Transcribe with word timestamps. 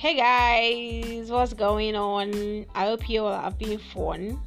Hey 0.00 0.16
guys, 0.16 1.30
what's 1.30 1.52
going 1.52 1.94
on? 1.94 2.64
I 2.74 2.86
hope 2.86 3.10
you 3.10 3.22
all 3.22 3.38
have 3.38 3.58
been 3.58 3.76
fun. 3.76 4.40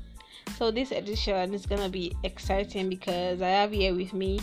So 0.57 0.71
this 0.71 0.91
edition 0.91 1.53
is 1.53 1.67
gonna 1.67 1.89
be 1.89 2.11
exciting 2.23 2.89
because 2.89 3.39
I 3.39 3.49
have 3.49 3.71
here 3.71 3.93
with 3.93 4.13
me 4.13 4.39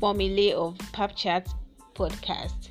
Formula 0.00 0.56
of 0.56 0.78
Pap 0.94 1.14
Chat 1.14 1.50
podcast. 1.94 2.70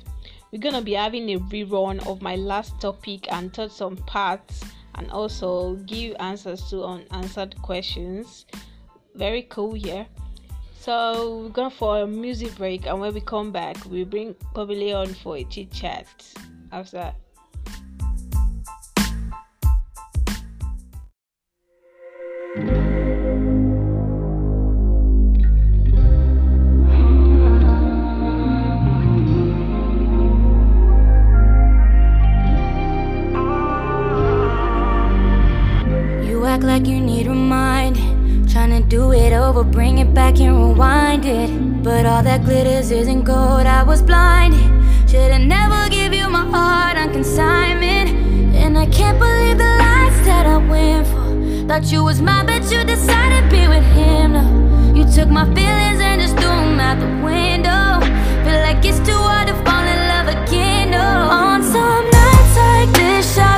We're 0.50 0.58
gonna 0.58 0.82
be 0.82 0.94
having 0.94 1.30
a 1.30 1.38
rerun 1.38 2.04
of 2.04 2.20
my 2.20 2.34
last 2.34 2.80
topic 2.80 3.32
and 3.32 3.54
touch 3.54 3.70
some 3.70 3.96
parts 3.98 4.64
and 4.96 5.08
also 5.12 5.76
give 5.86 6.16
answers 6.18 6.68
to 6.70 6.82
unanswered 6.82 7.54
questions. 7.62 8.46
Very 9.14 9.42
cool 9.42 9.74
here. 9.74 10.04
So 10.80 11.42
we're 11.44 11.50
going 11.50 11.70
for 11.70 12.00
a 12.00 12.06
music 12.08 12.56
break 12.56 12.86
and 12.86 12.98
when 12.98 13.14
we 13.14 13.20
come 13.20 13.52
back 13.52 13.76
we 13.88 14.02
bring 14.02 14.34
Pomile 14.52 14.96
on 14.96 15.14
for 15.14 15.36
a 15.36 15.44
chit 15.44 15.70
chat 15.70 16.08
after 16.72 17.14
over, 39.44 39.62
bring 39.62 39.98
it 39.98 40.14
back 40.14 40.40
and 40.40 40.56
rewind 40.56 41.24
it. 41.26 41.50
But 41.82 42.06
all 42.06 42.22
that 42.22 42.44
glitters 42.44 42.90
isn't 42.90 43.24
gold, 43.24 43.66
I 43.66 43.82
was 43.82 44.00
blinded. 44.00 44.64
Should've 45.08 45.42
never 45.42 45.88
give 45.90 46.14
you 46.14 46.28
my 46.30 46.46
heart 46.54 46.96
on 46.96 47.12
consignment. 47.12 48.08
And 48.62 48.78
I 48.78 48.86
can't 48.86 49.18
believe 49.18 49.58
the 49.58 49.72
lies 49.84 50.16
that 50.24 50.46
I 50.46 50.56
went 50.56 51.06
for. 51.08 51.28
Thought 51.68 51.92
you 51.92 52.02
was 52.04 52.22
mine, 52.22 52.46
but 52.46 52.62
you 52.72 52.84
decided 52.84 53.42
to 53.44 53.56
be 53.56 53.68
with 53.68 53.86
him. 54.00 54.32
No, 54.32 54.44
you 54.96 55.04
took 55.16 55.28
my 55.28 55.44
feelings 55.56 56.00
and 56.00 56.20
just 56.22 56.36
threw 56.36 56.56
them 56.64 56.80
out 56.80 56.98
the 56.98 57.12
window. 57.30 58.00
Feel 58.44 58.60
like 58.68 58.82
it's 58.84 59.00
too 59.08 59.20
hard 59.28 59.48
to 59.48 59.54
fall 59.64 59.84
in 59.94 60.00
love 60.12 60.28
again. 60.36 60.90
No, 60.90 61.06
on 61.40 61.62
some 61.62 62.04
nights 62.18 62.56
like 62.56 62.90
this, 63.00 63.38
I 63.38 63.53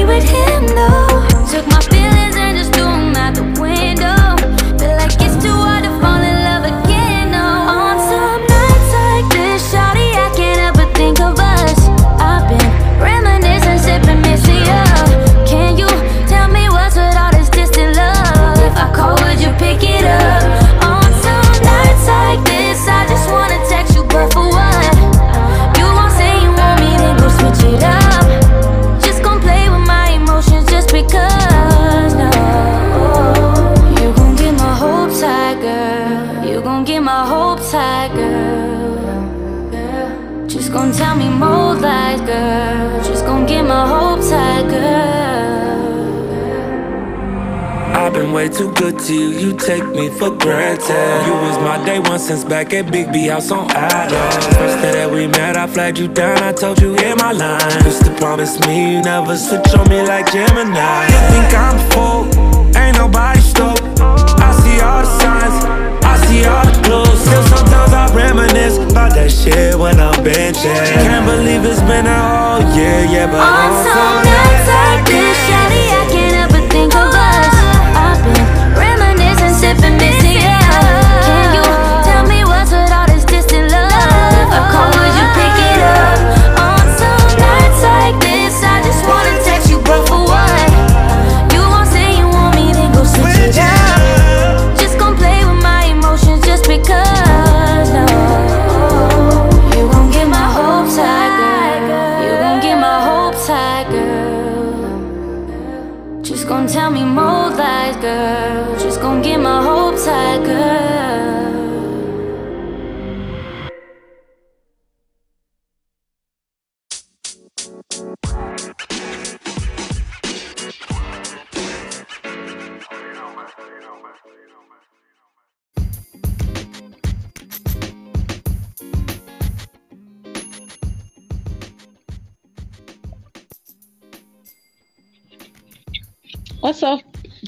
decided 0.00 0.26
to 0.28 0.44
be 0.44 0.49
way 48.40 48.48
too 48.48 48.72
good 48.72 48.98
to 48.98 49.12
you, 49.12 49.28
you 49.38 49.56
take 49.56 49.84
me 49.88 50.08
for 50.08 50.30
granted. 50.30 51.26
You 51.26 51.34
was 51.44 51.58
my 51.58 51.76
day 51.84 51.98
one 51.98 52.18
since 52.18 52.42
back 52.42 52.72
at 52.72 52.90
Big 52.90 53.12
B 53.12 53.26
House 53.26 53.50
on 53.50 53.70
Adams. 53.72 54.46
First 54.56 54.80
day 54.80 54.92
that 54.92 55.10
we 55.10 55.26
met, 55.26 55.58
I 55.58 55.66
flagged 55.66 55.98
you 55.98 56.08
down, 56.08 56.38
I 56.42 56.52
told 56.52 56.80
you 56.80 56.94
hit 56.94 57.18
my 57.18 57.32
line. 57.32 57.84
Used 57.84 58.04
to 58.06 58.12
promise 58.16 58.58
me 58.66 58.94
you 58.94 59.02
never 59.02 59.36
switch 59.36 59.74
on 59.74 59.86
me 59.90 60.00
like 60.00 60.32
Gemini. 60.32 61.04
You 61.12 61.20
think 61.32 61.52
I'm 61.52 61.78
full, 61.92 62.20
ain't 62.80 62.96
nobody 62.96 63.40
stoked. 63.40 63.84
I 64.00 64.50
see 64.62 64.80
all 64.80 65.02
the 65.04 65.12
signs, 65.20 65.56
I 66.12 66.14
see 66.24 66.44
all 66.48 66.64
the 66.64 66.74
clues. 66.80 67.20
Still 67.20 67.44
sometimes 67.52 67.92
I 67.92 68.04
reminisce 68.16 68.78
about 68.78 69.12
that 69.20 69.30
shit 69.30 69.76
when 69.78 70.00
I'm 70.00 70.16
benching. 70.24 70.80
Can't 71.04 71.26
believe 71.26 71.60
it's 71.68 71.84
been 71.84 72.06
a 72.06 72.20
whole 72.24 72.64
year, 72.72 73.04
yeah, 73.04 73.28
but 73.28 73.36
On 73.36 73.72
some 73.84 74.24
nights 74.24 74.64
like 74.64 75.04
this, 75.12 75.36
shawty, 75.44 75.84
I 75.92 75.99
can't 75.99 75.99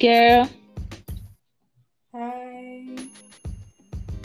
girl? 0.03 0.51
Hi. 2.13 2.97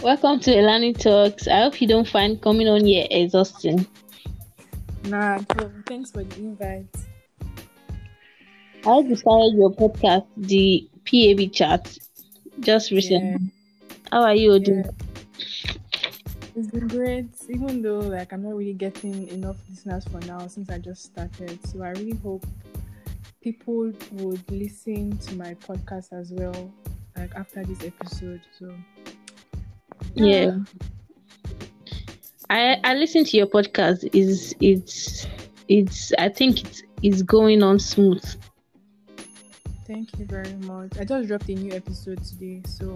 Welcome 0.02 0.40
to 0.40 0.50
Elani 0.50 0.98
Talks. 0.98 1.48
I 1.48 1.62
hope 1.62 1.80
you 1.80 1.88
don't 1.88 2.08
find 2.08 2.42
coming 2.42 2.68
on 2.68 2.84
here 2.84 3.06
exhausting. 3.12 3.86
Nah. 5.04 5.38
Thanks 5.86 6.10
for 6.10 6.24
the 6.24 6.36
invite. 6.38 6.88
I 8.88 9.14
started 9.14 9.54
your 9.54 9.72
podcast, 9.72 10.26
the 10.36 10.90
PAB 11.06 11.54
chat, 11.54 11.96
just 12.60 12.90
recently. 12.90 13.52
How 14.12 14.24
are 14.24 14.34
you 14.34 14.58
doing? 14.58 14.84
Yeah. 14.84 14.92
It's 16.56 16.72
been 16.72 16.88
great, 16.88 17.28
even 17.50 17.84
though 17.84 18.00
like 18.00 18.34
I'm 18.34 18.42
not 18.42 18.56
really 18.56 18.74
getting 18.74 19.28
enough 19.28 19.58
listeners 19.70 20.06
for 20.06 20.20
now 20.22 20.48
since 20.48 20.72
I 20.72 20.80
just 20.80 21.04
started. 21.04 21.60
So 21.68 21.84
I 21.84 21.90
really 21.90 22.18
hope 22.24 22.48
people 23.42 23.92
would 24.12 24.52
listen 24.52 25.18
to 25.18 25.36
my 25.36 25.54
podcast 25.56 26.14
as 26.14 26.32
well, 26.32 26.74
like 27.16 27.34
after 27.36 27.64
this 27.64 27.84
episode. 27.84 28.42
So 28.58 28.74
Yeah. 30.16 30.58
I 32.50 32.78
I 32.84 32.94
listen 32.96 33.24
to 33.26 33.38
your 33.38 33.48
podcast. 33.48 34.10
Is 34.14 34.56
it's 34.60 35.28
it's 35.68 36.14
I 36.18 36.30
think 36.30 36.64
it's 36.64 36.84
it's 37.04 37.22
going 37.22 37.64
on 37.64 37.80
smooth. 37.80 38.24
Thank 39.86 40.20
you 40.20 40.26
very 40.26 40.54
much. 40.56 40.98
I 41.00 41.06
just 41.06 41.28
dropped 41.28 41.48
a 41.48 41.54
new 41.54 41.72
episode 41.74 42.22
today, 42.24 42.62
so 42.68 42.94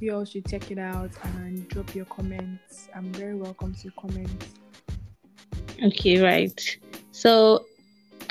you 0.00 0.12
all 0.14 0.24
should 0.24 0.46
check 0.46 0.70
it 0.72 0.78
out 0.78 1.10
and 1.22 1.68
drop 1.68 1.94
your 1.94 2.04
comments. 2.06 2.88
I'm 2.94 3.12
very 3.12 3.36
welcome 3.36 3.74
to 3.74 3.90
comments. 3.92 4.54
Okay, 5.82 6.20
right. 6.20 6.78
So 7.12 7.66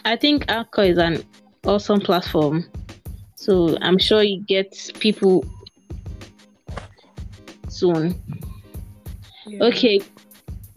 I 0.06 0.16
think 0.16 0.46
Anchor 0.50 0.84
is 0.84 1.00
an 1.00 1.24
awesome 1.66 2.00
platform. 2.00 2.66
So 3.34 3.76
I'm 3.82 3.98
sure 3.98 4.22
you 4.22 4.44
get 4.44 4.92
people 5.00 5.44
soon. 7.70 8.14
Yeah. 9.48 9.64
Okay, 9.64 10.02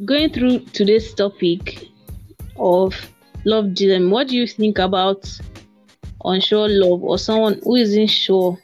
going 0.06 0.30
through 0.32 0.60
today's 0.60 1.12
topic 1.12 1.88
of 2.56 2.94
love 3.44 3.74
dilemma, 3.74 4.08
what 4.08 4.28
do 4.28 4.36
you 4.36 4.46
think 4.46 4.78
about 4.78 5.30
unsure 6.24 6.68
love 6.68 7.02
or 7.04 7.18
someone 7.18 7.60
who 7.62 7.76
isn't 7.76 8.08
sure 8.08 8.58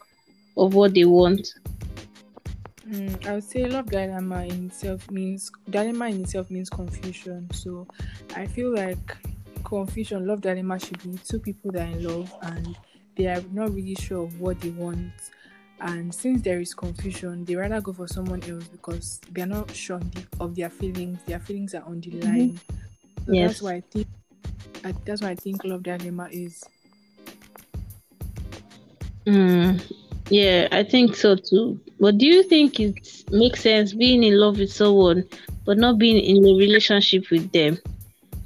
of 0.57 0.75
what 0.75 0.95
they 0.95 1.05
want? 1.05 1.47
Mm, 2.89 3.27
I 3.27 3.35
would 3.35 3.45
say 3.45 3.67
love 3.67 3.91
dilemma 3.91 4.45
in 4.45 4.67
itself 4.67 5.11
means 5.11 5.51
dilemma 5.69 6.09
in 6.09 6.23
itself 6.23 6.51
means 6.51 6.71
confusion. 6.71 7.51
So 7.53 7.87
I 8.35 8.47
feel 8.47 8.75
like 8.75 9.17
confusion, 9.65 10.27
love 10.27 10.41
dilemma 10.41 10.79
should 10.79 11.03
be 11.03 11.19
two 11.19 11.39
people 11.41 11.73
that 11.73 11.89
are 11.89 11.93
in 11.93 12.05
love 12.05 12.35
and 12.43 12.77
they 13.17 13.27
are 13.27 13.43
not 13.53 13.73
really 13.73 13.95
sure 13.95 14.25
of 14.25 14.41
what 14.41 14.61
they 14.61 14.71
want. 14.71 15.13
And 15.81 16.15
since 16.15 16.43
there 16.43 16.61
is 16.61 16.75
confusion, 16.75 17.45
they 17.45 17.57
rather 17.57 17.81
go 17.81 17.93
for 17.93 18.07
someone 18.09 18.43
else 18.45 18.69
because 18.69 19.21
they 19.31 19.43
are 19.43 19.47
not 19.47 19.71
sure 19.75 19.97
of 19.97 20.11
the- 20.13 20.27
of 20.41 20.55
their 20.55 20.71
feelings. 20.71 21.23
Their 21.25 21.41
feelings 21.41 21.75
are 21.75 21.85
on 21.85 22.01
the 22.01 22.13
line. 22.13 22.61
So 23.27 23.35
Yes. 23.35 23.37
that's 23.37 23.63
why 23.63 23.75
I 23.75 23.81
think 23.81 24.07
I, 24.85 24.93
that's 25.05 25.23
why 25.23 25.31
I 25.31 25.37
think 25.37 25.65
love 25.65 25.83
dilemma 25.83 26.29
is. 26.31 26.63
Mm, 29.27 29.81
yeah, 30.31 30.69
I 30.73 30.83
think 30.83 31.17
so 31.17 31.37
too. 31.37 31.81
But 32.01 32.19
do 32.19 32.27
you 32.27 32.43
think 32.43 32.81
it 32.81 33.25
makes 33.31 33.61
sense 33.61 33.95
being 33.95 34.23
in 34.23 34.39
love 34.39 34.59
with 34.59 34.73
someone 34.73 35.25
but 35.65 35.79
not 35.79 35.99
being 35.99 36.19
in 36.23 36.45
a 36.45 36.55
relationship 36.59 37.31
with 37.31 37.51
them? 37.53 37.79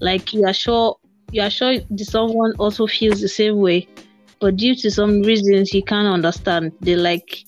Like 0.00 0.32
you 0.32 0.44
are 0.47 0.55
sure 0.55 0.97
you 1.31 1.43
are 1.43 1.51
sure 1.51 1.79
the 1.91 2.05
someone 2.05 2.55
also 2.59 2.87
feels 2.87 3.21
the 3.21 3.29
same 3.29 3.59
way, 3.59 3.89
but 4.41 4.57
due 4.57 4.75
to 4.75 4.91
some 4.91 5.23
reasons 5.23 5.75
you 5.75 5.83
can't 5.83 6.09
understand. 6.09 6.73
They 6.81 6.97
like 6.97 7.45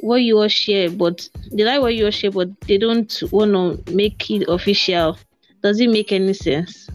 what 0.00 0.22
you 0.22 0.38
all 0.38 0.48
share, 0.48 0.90
but 0.90 1.28
they 1.52 1.64
like 1.64 1.80
what 1.80 1.94
you 1.94 2.06
all 2.06 2.10
share, 2.10 2.30
but 2.30 2.48
they 2.62 2.78
don't 2.78 3.22
want 3.30 3.52
to 3.52 3.92
make 3.92 4.30
it 4.30 4.48
official. 4.48 5.18
Does 5.62 5.80
it 5.80 5.90
make 5.90 6.12
any 6.12 6.32
sense? 6.32 6.88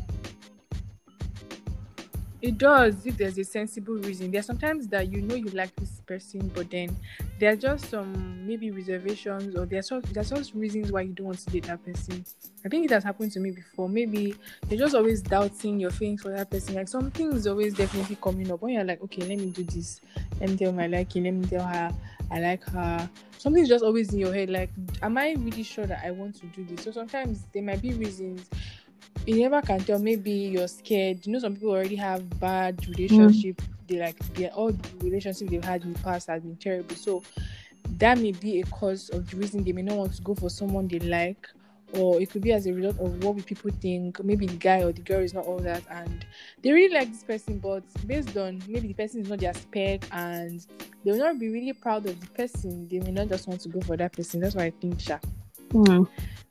It 2.47 2.57
does 2.57 3.05
if 3.05 3.17
there's 3.17 3.37
a 3.37 3.43
sensible 3.43 3.95
reason. 3.95 4.31
There 4.31 4.39
are 4.39 4.43
sometimes 4.43 4.87
that 4.87 5.11
you 5.11 5.21
know 5.21 5.35
you 5.35 5.49
like 5.49 5.75
this 5.75 5.99
person, 6.05 6.49
but 6.55 6.71
then 6.71 6.95
there 7.39 7.51
are 7.51 7.57
just 7.57 7.89
some 7.89 8.47
maybe 8.47 8.71
reservations 8.71 9.53
or 9.53 9.65
there's 9.65 9.89
just 9.89 10.13
there's 10.13 10.29
just 10.29 10.53
reasons 10.53 10.89
why 10.89 11.01
you 11.01 11.11
don't 11.11 11.25
want 11.25 11.39
to 11.39 11.49
date 11.49 11.65
that 11.65 11.83
person. 11.83 12.23
I 12.63 12.69
think 12.69 12.85
it 12.85 12.91
has 12.91 13.03
happened 13.03 13.33
to 13.33 13.41
me 13.41 13.51
before. 13.51 13.89
Maybe 13.89 14.33
you're 14.69 14.79
just 14.79 14.95
always 14.95 15.21
doubting 15.21 15.77
your 15.77 15.91
feelings 15.91 16.21
for 16.21 16.29
that 16.29 16.49
person. 16.49 16.75
Like 16.75 16.87
something 16.87 17.33
is 17.33 17.47
always 17.47 17.73
definitely 17.73 18.15
coming 18.15 18.49
up 18.49 18.61
when 18.61 18.75
you're 18.75 18.85
like, 18.85 19.03
okay, 19.03 19.23
let 19.23 19.39
me 19.39 19.49
do 19.49 19.65
this. 19.65 19.99
Let 20.39 20.49
me 20.49 20.55
tell 20.55 20.71
my 20.71 20.87
liking. 20.87 21.25
Let 21.25 21.33
me 21.33 21.47
tell 21.47 21.67
her 21.67 21.91
I 22.31 22.39
like 22.39 22.63
her. 22.69 23.09
Something's 23.39 23.67
just 23.67 23.83
always 23.83 24.13
in 24.13 24.19
your 24.19 24.33
head. 24.33 24.49
Like, 24.49 24.69
am 25.01 25.17
I 25.17 25.33
really 25.37 25.63
sure 25.63 25.85
that 25.85 26.01
I 26.01 26.11
want 26.11 26.35
to 26.39 26.45
do 26.45 26.63
this? 26.63 26.85
So 26.85 26.91
sometimes 26.91 27.43
there 27.53 27.61
might 27.61 27.81
be 27.81 27.93
reasons 27.93 28.47
you 29.25 29.41
never 29.41 29.61
can 29.61 29.79
tell. 29.79 29.99
Maybe 29.99 30.31
you're 30.31 30.67
scared. 30.67 31.25
You 31.25 31.33
know, 31.33 31.39
some 31.39 31.55
people 31.55 31.71
already 31.71 31.95
have 31.97 32.39
bad 32.39 32.87
relationship. 32.87 33.61
They 33.87 33.99
like 33.99 34.17
they 34.33 34.49
all 34.49 34.71
the 34.71 34.89
relationship 35.01 35.49
they've 35.49 35.63
had 35.63 35.83
in 35.83 35.93
the 35.93 35.99
past 35.99 36.27
has 36.27 36.41
been 36.41 36.55
terrible. 36.57 36.95
So 36.95 37.23
that 37.97 38.17
may 38.17 38.31
be 38.31 38.61
a 38.61 38.65
cause 38.65 39.09
of 39.09 39.29
the 39.29 39.37
reason 39.37 39.63
they 39.63 39.71
may 39.71 39.81
not 39.81 39.97
want 39.97 40.13
to 40.13 40.21
go 40.21 40.35
for 40.35 40.49
someone 40.49 40.87
they 40.87 40.99
like. 40.99 41.47
Or 41.93 42.19
it 42.19 42.29
could 42.29 42.41
be 42.41 42.51
as 42.51 42.67
a 42.67 42.73
result 42.73 42.99
of 42.99 43.23
what 43.23 43.45
people 43.45 43.71
think. 43.81 44.21
Maybe 44.21 44.45
the 44.45 44.57
guy 44.57 44.83
or 44.83 44.91
the 44.91 45.01
girl 45.01 45.21
is 45.21 45.33
not 45.33 45.45
all 45.45 45.59
that, 45.59 45.83
and 45.89 46.25
they 46.61 46.73
really 46.73 46.93
like 46.93 47.09
this 47.09 47.23
person, 47.23 47.59
but 47.59 47.81
based 48.05 48.35
on 48.35 48.61
maybe 48.67 48.89
the 48.89 48.93
person 48.93 49.21
is 49.21 49.29
not 49.29 49.39
their 49.39 49.53
spec, 49.53 50.01
and 50.11 50.65
they 51.05 51.11
will 51.11 51.19
not 51.19 51.39
be 51.39 51.47
really 51.47 51.71
proud 51.71 52.05
of 52.05 52.19
the 52.19 52.27
person. 52.27 52.89
They 52.89 52.99
may 52.99 53.11
not 53.11 53.29
just 53.29 53.47
want 53.47 53.61
to 53.61 53.69
go 53.69 53.79
for 53.79 53.95
that 53.95 54.11
person. 54.11 54.41
That's 54.41 54.55
what 54.55 54.65
I 54.65 54.71
think, 54.71 54.99
Sha. 54.99 55.17
Hmm. 55.71 56.03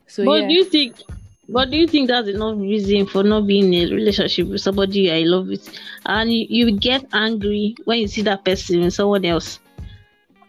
So 0.07 0.25
but 0.25 0.43
yeah. 0.43 0.49
do 0.49 0.55
you 0.55 0.65
think 0.65 1.03
but 1.49 1.71
do 1.71 1.77
you 1.77 1.87
think 1.87 2.09
that's 2.09 2.29
enough 2.29 2.59
reason 2.59 3.07
for 3.07 3.23
not 3.23 3.47
being 3.47 3.73
in 3.73 3.89
a 3.89 3.95
relationship 3.95 4.49
with 4.49 4.61
somebody 4.61 5.13
I 5.13 5.21
love 5.21 5.49
with? 5.49 5.69
And 6.07 6.33
you, 6.33 6.47
you 6.49 6.79
get 6.79 7.07
angry 7.13 7.77
when 7.85 8.01
you 8.01 8.09
see 8.09 8.23
that 8.23 8.45
person 8.45 8.81
with 8.81 8.95
someone 8.95 9.25
else. 9.25 9.61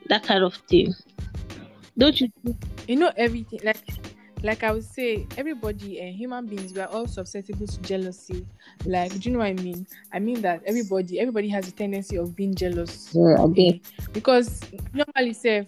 That 0.08 0.24
kind 0.24 0.44
of 0.44 0.56
thing. 0.70 0.96
Don't 1.98 2.20
you 2.22 2.30
you 2.88 2.96
know 2.96 3.12
everything 3.18 3.60
like 3.64 3.78
like 4.44 4.64
i 4.64 4.72
would 4.72 4.84
say 4.84 5.26
everybody 5.36 6.00
and 6.00 6.16
human 6.16 6.46
beings 6.46 6.72
we 6.72 6.80
are 6.80 6.88
all 6.90 7.08
susceptible 7.08 7.68
to 7.68 7.82
jealousy. 7.82 8.46
Like 8.86 9.12
do 9.20 9.30
you 9.30 9.34
know 9.34 9.40
what 9.40 9.48
i 9.48 9.54
mean? 9.54 9.86
I 10.14 10.20
mean 10.20 10.42
that 10.42 10.62
everybody 10.66 11.20
everybody 11.20 11.50
has 11.50 11.68
a 11.68 11.72
tendency 11.72 12.18
of 12.18 12.36
being 12.36 12.54
jealous. 12.54 13.10
Yeah, 13.14 13.36
okay 13.40 13.82
eh, 13.84 14.06
because 14.14 14.62
normally 14.94 15.34
self 15.34 15.68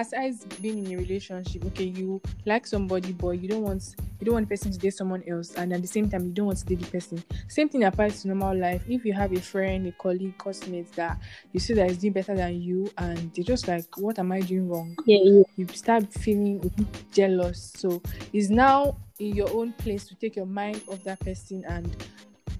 aside 0.00 0.34
being 0.60 0.84
in 0.84 0.92
a 0.92 0.96
relationship 0.96 1.64
okay 1.64 1.84
you 1.84 2.20
like 2.46 2.66
somebody 2.66 3.12
but 3.12 3.30
you 3.30 3.48
don't 3.48 3.62
want 3.62 3.94
you 4.18 4.26
don't 4.26 4.34
want 4.34 4.48
the 4.48 4.54
person 4.54 4.70
to 4.72 4.78
date 4.78 4.94
someone 4.94 5.22
else 5.28 5.54
and 5.54 5.72
at 5.72 5.80
the 5.80 5.88
same 5.88 6.08
time 6.08 6.24
you 6.26 6.32
don't 6.32 6.46
want 6.46 6.58
to 6.58 6.64
date 6.64 6.80
the 6.80 6.90
person 6.90 7.22
same 7.48 7.68
thing 7.68 7.84
applies 7.84 8.22
to 8.22 8.28
normal 8.28 8.56
life 8.56 8.82
if 8.88 9.04
you 9.04 9.12
have 9.12 9.32
a 9.32 9.40
friend 9.40 9.86
a 9.86 9.92
colleague 9.92 10.36
classmate 10.38 10.90
that 10.92 11.18
you 11.52 11.60
see 11.60 11.74
that 11.74 11.90
is 11.90 11.98
doing 11.98 12.12
better 12.12 12.34
than 12.34 12.60
you 12.60 12.90
and 12.98 13.32
they're 13.34 13.44
just 13.44 13.68
like 13.68 13.84
what 13.96 14.18
am 14.18 14.32
i 14.32 14.40
doing 14.40 14.68
wrong 14.68 14.96
yeah, 15.06 15.18
yeah. 15.22 15.42
you 15.56 15.66
start 15.68 16.12
feeling 16.12 16.70
jealous. 17.12 17.72
So 17.76 18.02
it's 18.32 18.50
now 18.50 18.96
in 19.18 19.34
your 19.34 19.50
own 19.52 19.72
place 19.74 20.06
to 20.06 20.14
take 20.14 20.36
your 20.36 20.46
mind 20.46 20.82
off 20.88 21.02
that 21.04 21.20
person 21.20 21.64
and 21.68 22.04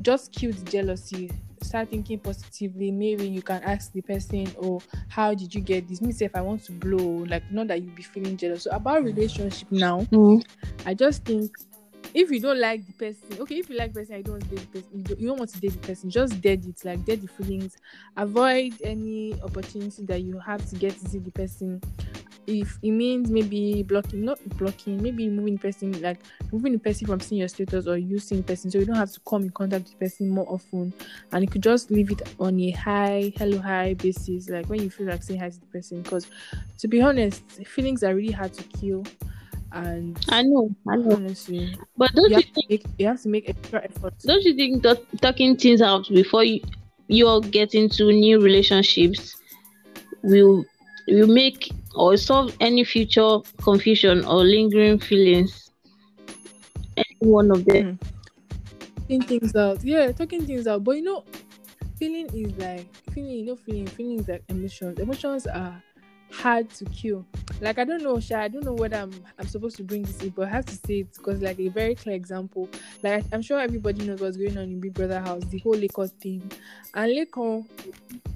just 0.03 0.33
kill 0.33 0.53
the 0.53 0.71
jealousy. 0.71 1.31
Start 1.63 1.91
thinking 1.91 2.19
positively. 2.21 2.91
Maybe 2.91 3.29
you 3.29 3.43
can 3.43 3.63
ask 3.63 3.93
the 3.93 4.01
person, 4.03 4.47
"Oh, 4.61 4.81
how 5.09 5.35
did 5.35 5.55
you 5.55 5.61
get 5.61 5.87
this?" 5.89 6.01
Me 6.01 6.13
say 6.13 6.27
if 6.27 6.35
I 6.35 6.41
want 6.43 6.65
to 6.65 6.73
blow, 6.73 7.25
like 7.29 7.51
not 7.51 7.69
that 7.69 7.83
you 7.83 7.91
be 7.91 8.03
feeling 8.03 8.37
jealous. 8.37 8.65
So 8.65 8.71
about 8.73 9.05
relationship 9.05 9.71
now, 9.71 10.07
Mm. 10.13 10.43
I 10.87 10.95
just 10.95 11.25
think 11.25 11.53
if 12.15 12.31
you 12.31 12.41
don't 12.41 12.59
like 12.61 12.87
the 12.87 12.93
person, 12.93 13.39
okay, 13.41 13.59
if 13.59 13.69
you 13.71 13.77
like 13.77 13.93
the 13.93 14.01
person, 14.01 14.15
I 14.17 14.23
don't 14.23 14.35
want 14.35 14.45
to 14.45 14.57
date 14.57 14.61
the 14.73 14.81
person. 14.81 14.99
You 14.99 15.05
don't, 15.05 15.21
you 15.21 15.29
don't 15.29 15.39
want 15.39 15.51
to 15.51 15.61
date 15.61 15.73
the 15.73 15.79
person. 15.87 16.11
Just 16.11 16.41
dead 16.41 16.65
it, 16.65 16.85
like 16.85 17.05
dead 17.05 17.21
the 17.23 17.29
feelings. 17.29 17.77
Avoid 18.17 18.75
any 18.83 19.41
opportunity 19.43 20.05
that 20.07 20.23
you 20.23 20.39
have 20.41 20.69
to 20.71 20.77
get 20.77 20.99
to 20.99 21.09
see 21.09 21.19
the 21.19 21.31
person. 21.31 21.81
If 22.47 22.79
it 22.83 22.91
means 22.91 23.31
maybe 23.31 23.83
blocking, 23.83 24.25
not 24.25 24.39
blocking, 24.59 25.03
maybe 25.03 25.29
moving 25.29 25.55
the 25.57 25.61
person, 25.61 26.01
like 26.03 26.19
moving 26.53 26.73
the 26.73 26.79
person 26.79 27.07
from 27.07 27.21
seeing 27.21 27.39
your 27.39 27.49
status 27.49 27.87
or 27.87 27.97
you 27.97 28.19
seeing 28.19 28.43
person, 28.43 28.71
so 28.71 28.79
you 28.79 28.87
don't 28.87 28.97
have 28.97 29.13
to 29.13 29.21
come 29.21 29.45
in 29.45 29.51
contact 29.51 29.85
with 29.85 29.93
the 29.93 29.99
person 30.05 30.29
more 30.29 30.47
often, 30.49 30.93
and 31.33 31.45
you 31.45 31.49
could 31.49 31.63
just 31.63 31.91
leave 31.91 32.11
it 32.11 32.23
on 32.41 32.59
a 32.59 32.71
high, 32.71 33.33
hello, 33.37 33.59
hi 33.59 33.95
basis, 33.95 34.49
like 34.49 34.67
when 34.69 34.83
you 34.83 34.91
feel 34.91 35.07
like 35.07 35.23
saying 35.23 35.39
hi 35.39 35.49
to 35.51 35.61
the 35.61 35.67
person. 35.67 36.03
Because 36.03 36.27
to 36.79 36.89
be 36.89 37.01
honest, 37.01 37.43
feelings 37.67 38.03
are 38.03 38.15
really 38.15 38.33
hard 38.33 38.53
to 38.55 38.63
kill, 38.65 39.05
and 39.73 40.19
i 40.31 40.43
know 40.43 40.75
i 40.89 40.97
know 40.97 41.13
honestly, 41.13 41.73
but 41.97 42.11
don't 42.15 42.31
you 42.31 42.39
you 42.39 42.43
think 42.43 42.67
make, 42.69 42.87
you 42.99 43.07
have 43.07 43.23
to 43.23 43.29
make 43.29 43.49
extra 43.49 43.85
effort. 43.85 44.15
don't 44.25 44.43
you 44.43 44.55
think 44.57 44.83
that 44.83 45.01
talking 45.21 45.57
things 45.57 45.81
out 45.81 46.09
before 46.09 46.43
you 46.43 46.61
you 47.07 47.27
all 47.27 47.41
get 47.41 47.75
into 47.75 48.11
new 48.13 48.41
relationships 48.41 49.37
will 50.23 50.65
will 51.07 51.27
make 51.27 51.71
or 51.95 52.17
solve 52.17 52.55
any 52.61 52.85
future 52.85 53.39
confusion 53.63 54.25
or 54.25 54.45
lingering 54.45 54.99
feelings 54.99 55.71
any 56.97 57.17
one 57.21 57.51
of 57.51 57.65
them 57.65 57.99
hmm. 57.99 58.07
Talking 59.11 59.23
things 59.41 59.57
out, 59.57 59.83
yeah, 59.83 60.13
talking 60.13 60.47
things 60.47 60.69
out. 60.69 60.85
But 60.85 60.93
you 60.93 61.03
know, 61.03 61.25
feeling 61.99 62.31
is 62.33 62.57
like 62.59 62.87
feeling. 63.11 63.43
You 63.43 63.47
know, 63.47 63.57
feeling. 63.57 63.89
Feeling 63.89 64.21
is 64.21 64.29
like 64.29 64.45
emotions. 64.49 65.01
Emotions 65.01 65.49
are 65.49 65.83
hard 66.33 66.71
to 66.71 66.85
kill. 66.87 67.25
Like 67.61 67.79
I 67.79 67.85
don't 67.85 68.03
know, 68.03 68.19
Sha. 68.21 68.41
I 68.41 68.49
don't 68.49 68.65
know 68.65 68.73
whether 68.75 68.97
I'm 68.97 69.13
I'm 69.39 69.47
supposed 69.47 69.77
to 69.77 69.85
bring 69.85 70.03
this 70.03 70.23
in, 70.23 70.31
but 70.31 70.49
I 70.49 70.51
have 70.51 70.67
to 70.67 70.75
say 70.75 71.01
it 71.01 71.15
because 71.15 71.43
like 71.43 71.59
a 71.59 71.69
very 71.69 71.95
clear 71.95 72.15
example. 72.15 72.69
Like 73.03 73.25
I'm 73.33 73.43
sure 73.43 73.61
everybody 73.61 74.07
knows 74.07 74.21
what's 74.21 74.37
going 74.37 74.57
on 74.57 74.65
in 74.65 74.81
Big 74.81 74.95
Brother 74.95 75.21
house, 75.21 75.45
the 75.45 75.59
whole 75.59 75.77
Lakers 75.77 76.13
thing, 76.13 76.51
and 76.95 77.13
Laycon 77.13 77.67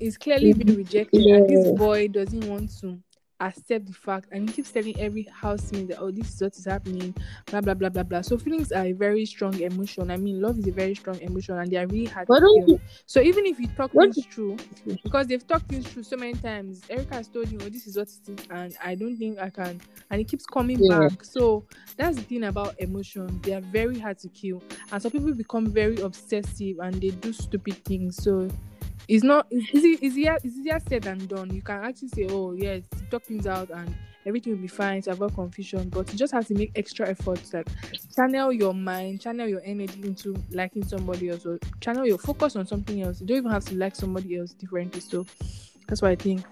is 0.00 0.18
clearly 0.18 0.52
being 0.52 0.76
rejected, 0.76 1.26
and 1.26 1.48
this 1.48 1.70
boy 1.70 2.08
doesn't 2.08 2.44
want 2.48 2.76
to 2.80 2.98
accept 3.40 3.86
the 3.86 3.92
fact 3.92 4.28
and 4.32 4.48
he 4.48 4.54
keeps 4.54 4.70
telling 4.70 4.98
every 5.00 5.24
housemate 5.32 5.88
that 5.88 5.98
oh 6.00 6.10
this 6.10 6.34
is 6.34 6.40
what 6.40 6.56
is 6.56 6.64
happening 6.64 7.14
blah 7.46 7.60
blah 7.60 7.74
blah 7.74 7.88
blah 7.88 8.02
blah. 8.02 8.20
So 8.22 8.38
feelings 8.38 8.72
are 8.72 8.84
a 8.86 8.92
very 8.92 9.26
strong 9.26 9.58
emotion. 9.60 10.10
I 10.10 10.16
mean 10.16 10.40
love 10.40 10.58
is 10.58 10.66
a 10.68 10.72
very 10.72 10.94
strong 10.94 11.18
emotion 11.20 11.58
and 11.58 11.70
they 11.70 11.76
are 11.76 11.86
really 11.86 12.06
hard 12.06 12.28
don't 12.40 12.80
so 13.06 13.20
even 13.20 13.46
if 13.46 13.58
you 13.58 13.68
talk 13.68 13.92
Don't 13.94 14.14
through 14.30 14.56
because 15.02 15.26
they've 15.26 15.46
talked 15.46 15.68
things 15.68 15.86
through 15.86 16.02
so 16.02 16.16
many 16.16 16.34
times 16.34 16.82
erica 16.88 17.14
has 17.14 17.28
told 17.28 17.48
you 17.50 17.58
oh 17.62 17.68
this 17.68 17.86
is 17.86 17.96
what 17.96 18.08
it 18.08 18.40
is 18.40 18.46
and 18.50 18.76
i 18.82 18.94
don't 18.94 19.16
think 19.16 19.38
i 19.38 19.50
can 19.50 19.80
and 20.10 20.20
it 20.20 20.28
keeps 20.28 20.46
coming 20.46 20.78
Yeah. 20.78 20.86
back. 20.86 21.24
So 21.24 21.64
that's 21.96 22.16
the 22.16 22.22
thing 22.22 22.44
about 22.44 22.74
emotion. 22.78 23.40
They 23.42 23.54
are 23.54 23.60
very 23.60 23.98
hard 23.98 24.18
to 24.18 24.28
kill 24.28 24.62
and 24.92 25.02
some 25.02 25.10
people 25.10 25.32
become 25.34 25.66
very 25.66 25.96
obsessive 26.00 26.78
and 26.80 26.94
they 27.00 27.10
do 27.10 27.32
stupid 27.32 27.84
things. 27.84 28.16
So 28.22 28.48
it's 29.08 29.24
not 29.24 29.46
it's 29.50 30.02
easier, 30.02 30.36
it's 30.42 30.56
easier 30.56 30.78
said 30.88 31.02
than 31.02 31.26
done. 31.26 31.54
You 31.54 31.62
can 31.62 31.84
actually 31.84 32.08
say, 32.08 32.26
Oh 32.30 32.52
yes, 32.52 32.82
talk 33.10 33.22
things 33.24 33.46
out 33.46 33.70
and 33.70 33.94
everything 34.26 34.52
will 34.54 34.60
be 34.60 34.68
fine 34.68 35.02
to 35.02 35.10
avoid 35.10 35.34
confusion. 35.34 35.88
But 35.88 36.10
you 36.12 36.18
just 36.18 36.32
have 36.32 36.46
to 36.46 36.54
make 36.54 36.72
extra 36.76 37.08
efforts 37.08 37.52
like 37.52 37.68
channel 38.14 38.52
your 38.52 38.74
mind, 38.74 39.20
channel 39.20 39.46
your 39.46 39.60
energy 39.64 40.00
into 40.02 40.34
liking 40.50 40.84
somebody 40.84 41.30
else 41.30 41.44
or 41.46 41.58
channel 41.80 42.06
your 42.06 42.18
focus 42.18 42.56
on 42.56 42.66
something 42.66 43.02
else. 43.02 43.20
You 43.20 43.26
don't 43.26 43.38
even 43.38 43.50
have 43.50 43.64
to 43.66 43.74
like 43.74 43.94
somebody 43.94 44.38
else 44.38 44.52
differently. 44.52 45.00
So 45.00 45.26
that's 45.88 46.00
what 46.02 46.10
I 46.10 46.16
think. 46.16 46.44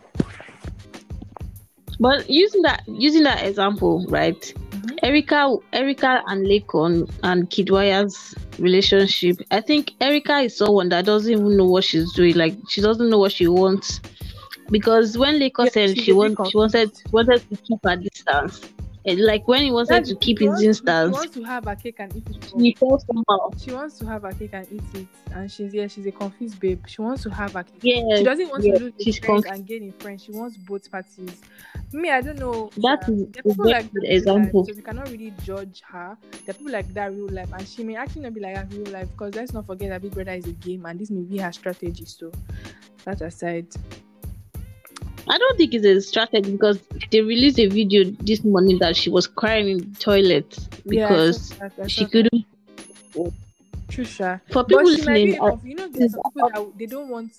But 1.98 2.28
using 2.28 2.62
that 2.62 2.82
using 2.86 3.22
that 3.24 3.44
example, 3.46 4.04
right? 4.08 4.52
Mhm. 4.82 4.98
Erica 5.02 5.56
Erica 5.72 6.22
and 6.26 6.46
Laycon 6.46 7.08
and 7.22 7.48
Kiddwaya's 7.50 8.34
relationship. 8.58 9.36
I 9.50 9.60
think 9.60 9.92
Erica 10.00 10.38
is 10.40 10.56
someone 10.56 10.88
that 10.90 11.04
doesn't 11.04 11.30
even 11.32 11.56
know 11.56 11.66
what 11.66 11.84
she's 11.84 12.12
doing. 12.12 12.34
Like 12.36 12.56
she 12.68 12.80
doesn't 12.80 13.08
know 13.08 13.18
what 13.18 13.32
she 13.32 13.48
wants. 13.48 14.00
Because 14.70 15.18
when 15.18 15.38
Laycon 15.38 15.66
Yeah, 15.66 15.70
said 15.70 15.98
she 15.98 16.10
a 16.10 16.14
want 16.14 16.38
she 16.50 16.56
wanted 16.56 16.90
wanted 17.12 17.42
to 17.50 17.56
keep 17.56 17.78
her 17.84 17.96
distance. 17.96 18.60
And 19.04 19.20
like 19.20 19.48
when 19.48 19.64
he 19.64 19.72
wanted 19.72 20.04
to 20.04 20.14
keep 20.16 20.38
his 20.38 20.48
wants, 20.48 20.62
she 20.62 21.10
wants 21.10 21.34
to 21.34 21.42
have 21.42 21.66
a 21.66 21.74
cake 21.74 21.96
and 21.98 22.14
eat 22.16 22.24
it. 22.30 22.52
he 22.56 22.74
felt 22.74 23.04
somehow. 23.04 23.50
She 23.58 23.72
wants 23.72 23.98
to 23.98 24.06
have 24.06 24.24
a 24.24 24.32
cake 24.32 24.50
and 24.52 24.66
eat 24.70 24.82
it, 24.94 25.06
and 25.32 25.50
she's 25.50 25.74
yeah, 25.74 25.88
she's 25.88 26.06
a 26.06 26.12
confused 26.12 26.60
babe. 26.60 26.84
She 26.86 27.02
wants 27.02 27.24
to 27.24 27.30
have 27.30 27.56
a 27.56 27.64
cake. 27.64 27.80
Yeah, 27.82 28.18
She 28.18 28.24
doesn't 28.24 28.48
want 28.48 28.62
yeah, 28.62 28.78
to 28.78 28.84
lose 28.84 28.92
she's 29.00 29.18
friends 29.18 29.44
conf- 29.44 29.56
and 29.56 29.66
gain 29.66 29.82
in 29.82 29.92
friends. 29.92 30.22
She 30.22 30.30
wants 30.30 30.56
both 30.56 30.88
parties. 30.90 31.40
Me, 31.92 32.10
I 32.10 32.20
don't 32.20 32.38
know. 32.38 32.70
That 32.76 33.08
uh, 33.08 33.12
is 33.12 33.26
people 33.34 33.64
like 33.64 33.92
good 33.92 34.02
that 34.02 34.12
example. 34.14 34.64
so 34.64 34.72
we 34.72 34.82
cannot 34.82 35.10
really 35.10 35.32
judge 35.42 35.82
her. 35.88 36.16
There 36.46 36.54
are 36.54 36.54
people 36.54 36.72
like 36.72 36.94
that 36.94 37.12
real 37.12 37.28
life, 37.28 37.52
and 37.52 37.66
she 37.66 37.82
may 37.82 37.96
actually 37.96 38.22
not 38.22 38.34
be 38.34 38.40
like 38.40 38.54
that 38.54 38.72
real 38.72 38.92
life 38.92 39.08
because 39.10 39.34
let's 39.34 39.52
not 39.52 39.66
forget 39.66 39.90
that 39.90 40.02
Big 40.02 40.12
Brother 40.12 40.32
is 40.32 40.46
a 40.46 40.52
game, 40.52 40.86
and 40.86 40.98
this 41.00 41.10
may 41.10 41.22
be 41.22 41.38
her 41.38 41.50
strategy. 41.50 42.04
So 42.04 42.30
that 43.04 43.20
aside, 43.20 43.66
I 45.28 45.38
don't 45.38 45.56
think 45.56 45.74
it's 45.74 45.84
a 45.86 46.00
strategy 46.00 46.50
because 46.52 46.80
they 47.10 47.20
released 47.20 47.58
a 47.58 47.68
video 47.68 48.04
this 48.20 48.42
morning 48.44 48.78
that 48.80 48.96
she 48.96 49.08
was 49.10 49.26
crying 49.26 49.68
in 49.68 49.78
the 49.78 49.98
toilet 49.98 50.58
because 50.86 51.48
saw 51.50 51.68
that, 51.76 51.90
she 51.90 52.06
couldn't. 52.06 52.44
True, 53.88 54.04
sha. 54.04 54.38
For 54.50 54.64
people 54.64 54.84
But 54.84 54.96
she 54.96 55.06
be 55.06 55.36
listening, 55.36 55.60
you 55.64 55.74
know, 55.76 55.88
there's 55.88 56.14
people 56.14 56.48
that 56.52 56.72
they 56.78 56.86
don't 56.86 57.08
want. 57.08 57.32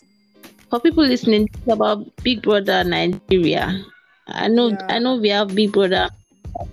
for 0.69 0.79
people 0.79 1.03
listening 1.03 1.49
about 1.67 2.05
Big 2.23 2.41
Brother 2.41 2.83
Nigeria. 2.83 3.83
I 4.27 4.47
know, 4.47 4.69
Yeah. 4.69 4.85
I 4.89 4.99
know 4.99 5.17
we 5.17 5.29
have 5.29 5.53
Big 5.53 5.71
Brother 5.73 6.09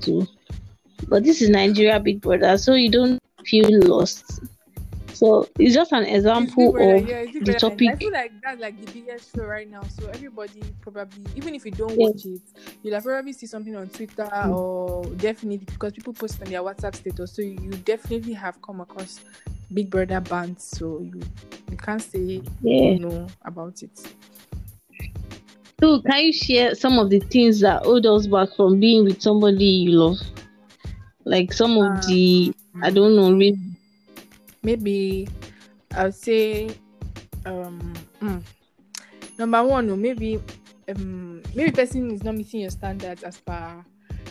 too, 0.00 0.26
but 1.08 1.24
this 1.24 1.42
is 1.42 1.48
Nigeria 1.50 1.98
Big 1.98 2.20
Brother, 2.20 2.56
so 2.58 2.74
you 2.74 2.90
don't 2.90 3.18
feel 3.44 3.68
lost. 3.88 4.40
So 5.20 5.46
it's 5.58 5.74
just 5.74 5.92
an 5.92 6.04
example 6.04 6.68
of 6.70 7.06
yeah, 7.06 7.16
it's 7.18 7.34
the 7.34 7.40
and 7.40 7.50
I 7.50 7.58
topic. 7.58 7.98
feel 7.98 8.10
like 8.10 8.32
that's 8.42 8.58
like 8.58 8.80
the 8.80 8.90
biggest 8.90 9.36
show 9.36 9.44
right 9.44 9.70
now. 9.70 9.82
So 9.82 10.06
everybody 10.08 10.62
probably, 10.80 11.22
even 11.36 11.54
if 11.54 11.66
you 11.66 11.72
don't 11.72 11.90
Yeah. 11.90 12.06
watch 12.08 12.24
it, 12.24 12.40
you'll 12.82 12.94
have 12.94 13.04
probably 13.04 13.34
see 13.34 13.44
something 13.44 13.76
on 13.76 13.90
Twitter 13.90 14.24
Mm. 14.24 14.56
or 14.56 15.04
definitely 15.16 15.58
because 15.58 15.92
people 15.92 16.14
post 16.14 16.40
on 16.40 16.48
their 16.50 16.62
WhatsApp 16.62 16.94
status. 16.96 17.32
So 17.34 17.42
you 17.42 17.70
definitely 17.84 18.32
have 18.32 18.62
come 18.62 18.80
across 18.80 19.20
Big 19.74 19.90
Brother 19.90 20.20
bands. 20.20 20.64
So 20.64 21.00
you 21.02 21.20
you 21.70 21.76
can't 21.76 22.00
say 22.00 22.40
Yeah. 22.62 22.92
you 22.92 23.00
know 23.00 23.26
about 23.44 23.82
it. 23.82 23.90
So 25.80 26.00
can 26.00 26.24
you 26.24 26.32
share 26.32 26.74
some 26.74 26.98
of 26.98 27.10
the 27.10 27.20
things 27.20 27.60
that 27.60 27.84
hold 27.84 28.06
us 28.06 28.26
back 28.26 28.48
from 28.56 28.80
being 28.80 29.04
with 29.04 29.20
somebody 29.20 29.64
you 29.66 29.92
love? 29.98 30.16
Like 31.26 31.52
some 31.52 31.76
of 31.76 31.84
Um, 31.92 32.00
the 32.08 32.54
I 32.82 32.88
don't 32.90 33.14
know, 33.16 33.32
re- 33.32 33.58
maybe 34.62 35.28
I'll 35.92 36.12
say 36.12 36.70
um 37.46 37.94
mm, 38.20 38.42
number 39.38 39.62
one 39.64 39.90
or 39.90 39.96
maybe 39.96 40.40
um 40.88 41.42
maybe 41.54 41.70
person 41.72 42.10
is 42.10 42.22
not 42.22 42.34
meeting 42.36 42.60
your 42.60 42.70
standards 42.70 43.22
as 43.22 43.38
per 43.40 43.84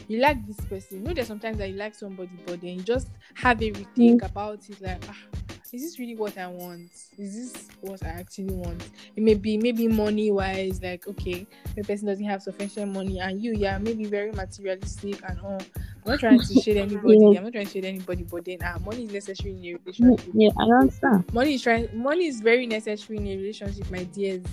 you 0.07 0.19
like 0.19 0.45
this 0.47 0.59
person. 0.65 0.99
You 0.99 1.03
know 1.03 1.13
there's 1.13 1.27
sometimes 1.27 1.57
that 1.59 1.69
you 1.69 1.75
like 1.75 1.95
somebody 1.95 2.31
but 2.45 2.61
then 2.61 2.71
you 2.77 2.81
just 2.83 3.09
have 3.35 3.61
a 3.61 3.71
rethink 3.71 4.23
about 4.23 4.67
it 4.69 4.81
like 4.81 5.03
ah 5.09 5.17
is 5.71 5.83
this 5.83 5.99
really 5.99 6.15
what 6.15 6.35
I 6.37 6.47
want? 6.47 6.89
Is 7.17 7.53
this 7.53 7.67
what 7.81 8.03
I 8.03 8.09
actually 8.09 8.53
want? 8.55 8.89
It 9.15 9.21
may 9.21 9.35
be 9.35 9.55
maybe 9.57 9.87
money 9.87 10.31
wise, 10.31 10.81
like 10.81 11.07
okay, 11.07 11.45
the 11.75 11.83
person 11.83 12.07
doesn't 12.07 12.25
have 12.25 12.41
sufficient 12.41 12.91
money 12.91 13.19
and 13.19 13.39
you, 13.39 13.53
yeah, 13.53 13.77
maybe 13.77 14.05
very 14.05 14.31
materialistic 14.31 15.21
and 15.29 15.39
all. 15.41 15.61
I'm 16.09 16.13
not 16.13 16.19
trying 16.19 16.39
to 16.39 16.61
shade 16.61 16.77
anybody. 16.87 17.17
Yeah. 17.19 17.37
I'm 17.37 17.43
not 17.43 17.53
trying 17.53 17.65
to 17.65 17.71
shade 17.71 17.85
anybody, 17.85 18.23
but 18.23 18.45
then 18.45 18.57
ah, 18.63 18.79
money 18.83 19.03
is 19.03 19.13
necessary 19.13 19.51
in 19.51 19.65
a 19.65 19.73
relationship. 19.75 20.31
yeah, 20.33 20.49
I 20.57 20.63
understand. 20.63 21.31
Money 21.33 21.53
is 21.53 21.61
trying. 21.61 21.87
Money 21.93 22.25
is 22.25 22.41
very 22.41 22.65
necessary 22.65 23.17
in 23.17 23.27
a 23.27 23.37
relationship, 23.37 23.89
my 23.91 24.03
dears. 24.05 24.43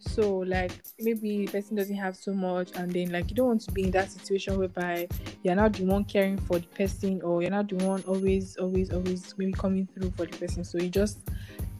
So 0.00 0.38
like 0.38 0.72
maybe 0.98 1.46
the 1.46 1.52
person 1.52 1.76
doesn't 1.76 1.96
have 1.96 2.16
so 2.16 2.32
much, 2.32 2.70
and 2.74 2.90
then 2.90 3.10
like 3.10 3.30
you 3.30 3.36
don't 3.36 3.46
want 3.46 3.60
to 3.62 3.72
be 3.72 3.84
in 3.84 3.90
that 3.92 4.10
situation 4.10 4.58
whereby 4.58 5.08
you're 5.42 5.54
not 5.54 5.74
the 5.74 5.84
one 5.84 6.04
caring 6.04 6.38
for 6.38 6.58
the 6.58 6.66
person, 6.66 7.22
or 7.22 7.40
you're 7.40 7.50
not 7.50 7.68
the 7.68 7.76
one 7.76 8.02
always, 8.08 8.56
always, 8.56 8.92
always 8.92 9.34
maybe 9.38 9.52
coming 9.52 9.88
through 9.94 10.10
for 10.12 10.26
the 10.26 10.36
person. 10.36 10.64
So 10.64 10.78
you 10.78 10.88
just 10.88 11.18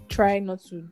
try 0.08 0.38
not 0.38 0.62
to 0.66 0.88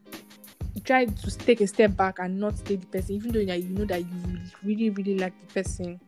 try 0.84 1.04
to 1.04 1.38
take 1.38 1.60
a 1.60 1.66
step 1.66 1.96
back 1.96 2.18
and 2.18 2.40
not 2.40 2.58
stay 2.58 2.76
the 2.76 2.86
person, 2.86 3.14
even 3.14 3.32
though 3.32 3.44
that 3.44 3.62
you 3.62 3.68
know 3.70 3.84
that 3.84 4.00
you 4.00 4.38
really, 4.64 4.90
really 4.90 5.18
like 5.18 5.38
the 5.40 5.62
person. 5.62 6.00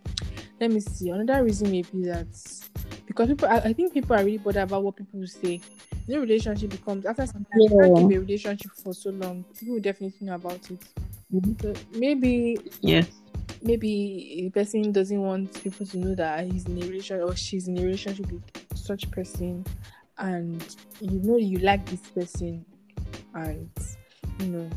Let 0.60 0.70
me 0.70 0.80
see. 0.80 1.10
Another 1.10 1.44
reason 1.44 1.70
may 1.70 1.82
be 1.82 2.04
that 2.04 2.28
because 3.06 3.28
people, 3.28 3.48
I, 3.48 3.56
I 3.58 3.72
think 3.72 3.92
people 3.92 4.16
are 4.16 4.24
really 4.24 4.38
bothered 4.38 4.62
about 4.64 4.82
what 4.84 4.96
people 4.96 5.20
will 5.20 5.26
say. 5.26 5.60
You 6.06 6.14
know, 6.14 6.20
relationship 6.20 6.70
becomes 6.70 7.04
after 7.04 7.26
some 7.26 7.44
time. 7.44 7.62
You 7.64 7.72
can't 7.78 7.96
keep 7.96 8.10
a 8.10 8.18
relationship 8.18 8.72
for 8.82 8.94
so 8.94 9.10
long. 9.10 9.44
People 9.58 9.74
will 9.74 9.82
definitely 9.82 10.26
know 10.26 10.34
about 10.36 10.70
it. 10.70 10.82
Mhm. 11.30 11.56
So 11.60 11.74
maybe 11.92 12.56
Yes. 12.80 13.22
maybe 13.62 14.46
a 14.46 14.50
person 14.50 14.92
doesn't 14.92 15.20
want 15.20 15.62
people 15.62 15.86
to 15.86 15.98
know 15.98 16.14
that 16.14 16.46
he's 16.50 16.66
in 16.66 16.78
a 16.78 16.86
relationship 16.86 17.26
or 17.28 17.34
she's 17.36 17.68
in 17.68 17.78
a 17.78 17.82
relationship 17.82 18.30
with 18.30 18.42
such 18.74 19.10
person 19.10 19.64
and 20.18 20.76
you 21.00 21.20
know 21.22 21.36
you 21.36 21.58
like 21.58 21.84
this 21.86 22.00
person 22.10 22.64
and 23.34 23.70
you 24.40 24.46
know 24.48 24.70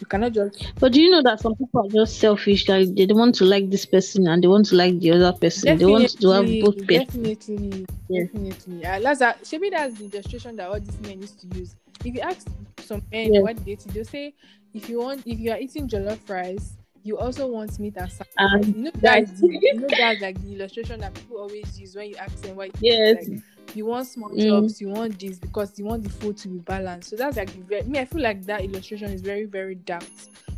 you 0.00 0.06
cannot 0.06 0.32
just 0.32 0.66
But 0.78 0.92
do 0.92 1.00
you 1.00 1.10
know 1.10 1.22
that 1.22 1.40
some 1.40 1.54
people 1.56 1.80
are 1.86 1.90
just 2.04 2.18
selfish? 2.18 2.68
Like 2.68 2.94
they 2.94 3.06
don't 3.06 3.18
want 3.18 3.34
to 3.36 3.44
like 3.44 3.70
this 3.70 3.86
person 3.86 4.26
and 4.26 4.42
they 4.42 4.48
want 4.48 4.66
to 4.66 4.76
like 4.76 4.98
the 4.98 5.12
other 5.12 5.32
person. 5.32 5.78
They 5.78 5.84
want 5.86 6.08
to 6.20 6.28
have 6.30 6.46
both 6.60 6.76
people. 6.86 6.96
definitely 6.96 7.86
Yeah. 8.08 8.24
definitely 8.24 8.84
uh, 8.86 9.14
that 9.14 9.48
maybe 9.52 9.70
that's 9.70 9.94
the 9.96 10.04
illustration 10.06 10.56
that 10.56 10.68
all 10.68 10.80
these 10.80 11.00
men 11.00 11.20
used 11.20 11.40
to 11.40 11.58
use 11.58 11.74
if 12.04 12.14
you 12.14 12.20
ask 12.20 12.46
some 12.80 13.02
men 13.12 13.32
Yeah. 13.32 13.40
what 13.40 13.56
they 13.64 13.72
eat 13.72 13.80
they'll 13.92 14.04
say 14.04 14.32
if 14.74 14.88
you 14.88 14.98
want 15.00 15.22
if 15.26 15.38
you 15.38 15.50
are 15.50 15.58
eating 15.58 15.88
jollof 15.88 16.18
rice 16.28 16.74
you 17.02 17.18
also 17.18 17.46
want 17.46 17.78
meat 17.78 17.94
and 17.96 18.10
salad 18.10 18.28
Um, 18.38 18.62
you 18.76 18.82
know 18.84 18.90
that's 19.00 19.42
you 19.42 19.80
know 19.80 19.88
that's 19.98 20.20
like 20.20 20.40
the 20.40 20.54
illustration 20.54 21.00
that 21.00 21.14
people 21.14 21.38
always 21.38 21.78
use 21.80 21.96
when 21.96 22.08
you 22.10 22.16
ask 22.16 22.40
them 22.42 22.56
why 22.56 22.70
Yes. 22.80 23.28
like, 23.28 23.40
you 23.74 23.84
want 23.86 24.06
small 24.06 24.30
Mm. 24.30 24.42
jobs 24.42 24.80
you 24.80 24.88
want 24.88 25.18
this 25.18 25.38
because 25.38 25.78
you 25.78 25.84
want 25.84 26.02
the 26.02 26.08
food 26.10 26.36
to 26.38 26.48
be 26.48 26.58
balanced 26.58 27.10
so 27.10 27.16
that's 27.16 27.36
like 27.36 27.50
very, 27.66 27.82
me 27.84 27.98
i 27.98 28.04
feel 28.04 28.22
like 28.22 28.44
that 28.44 28.62
illustration 28.64 29.10
is 29.10 29.20
very 29.22 29.44
very 29.44 29.74
dark 29.74 30.04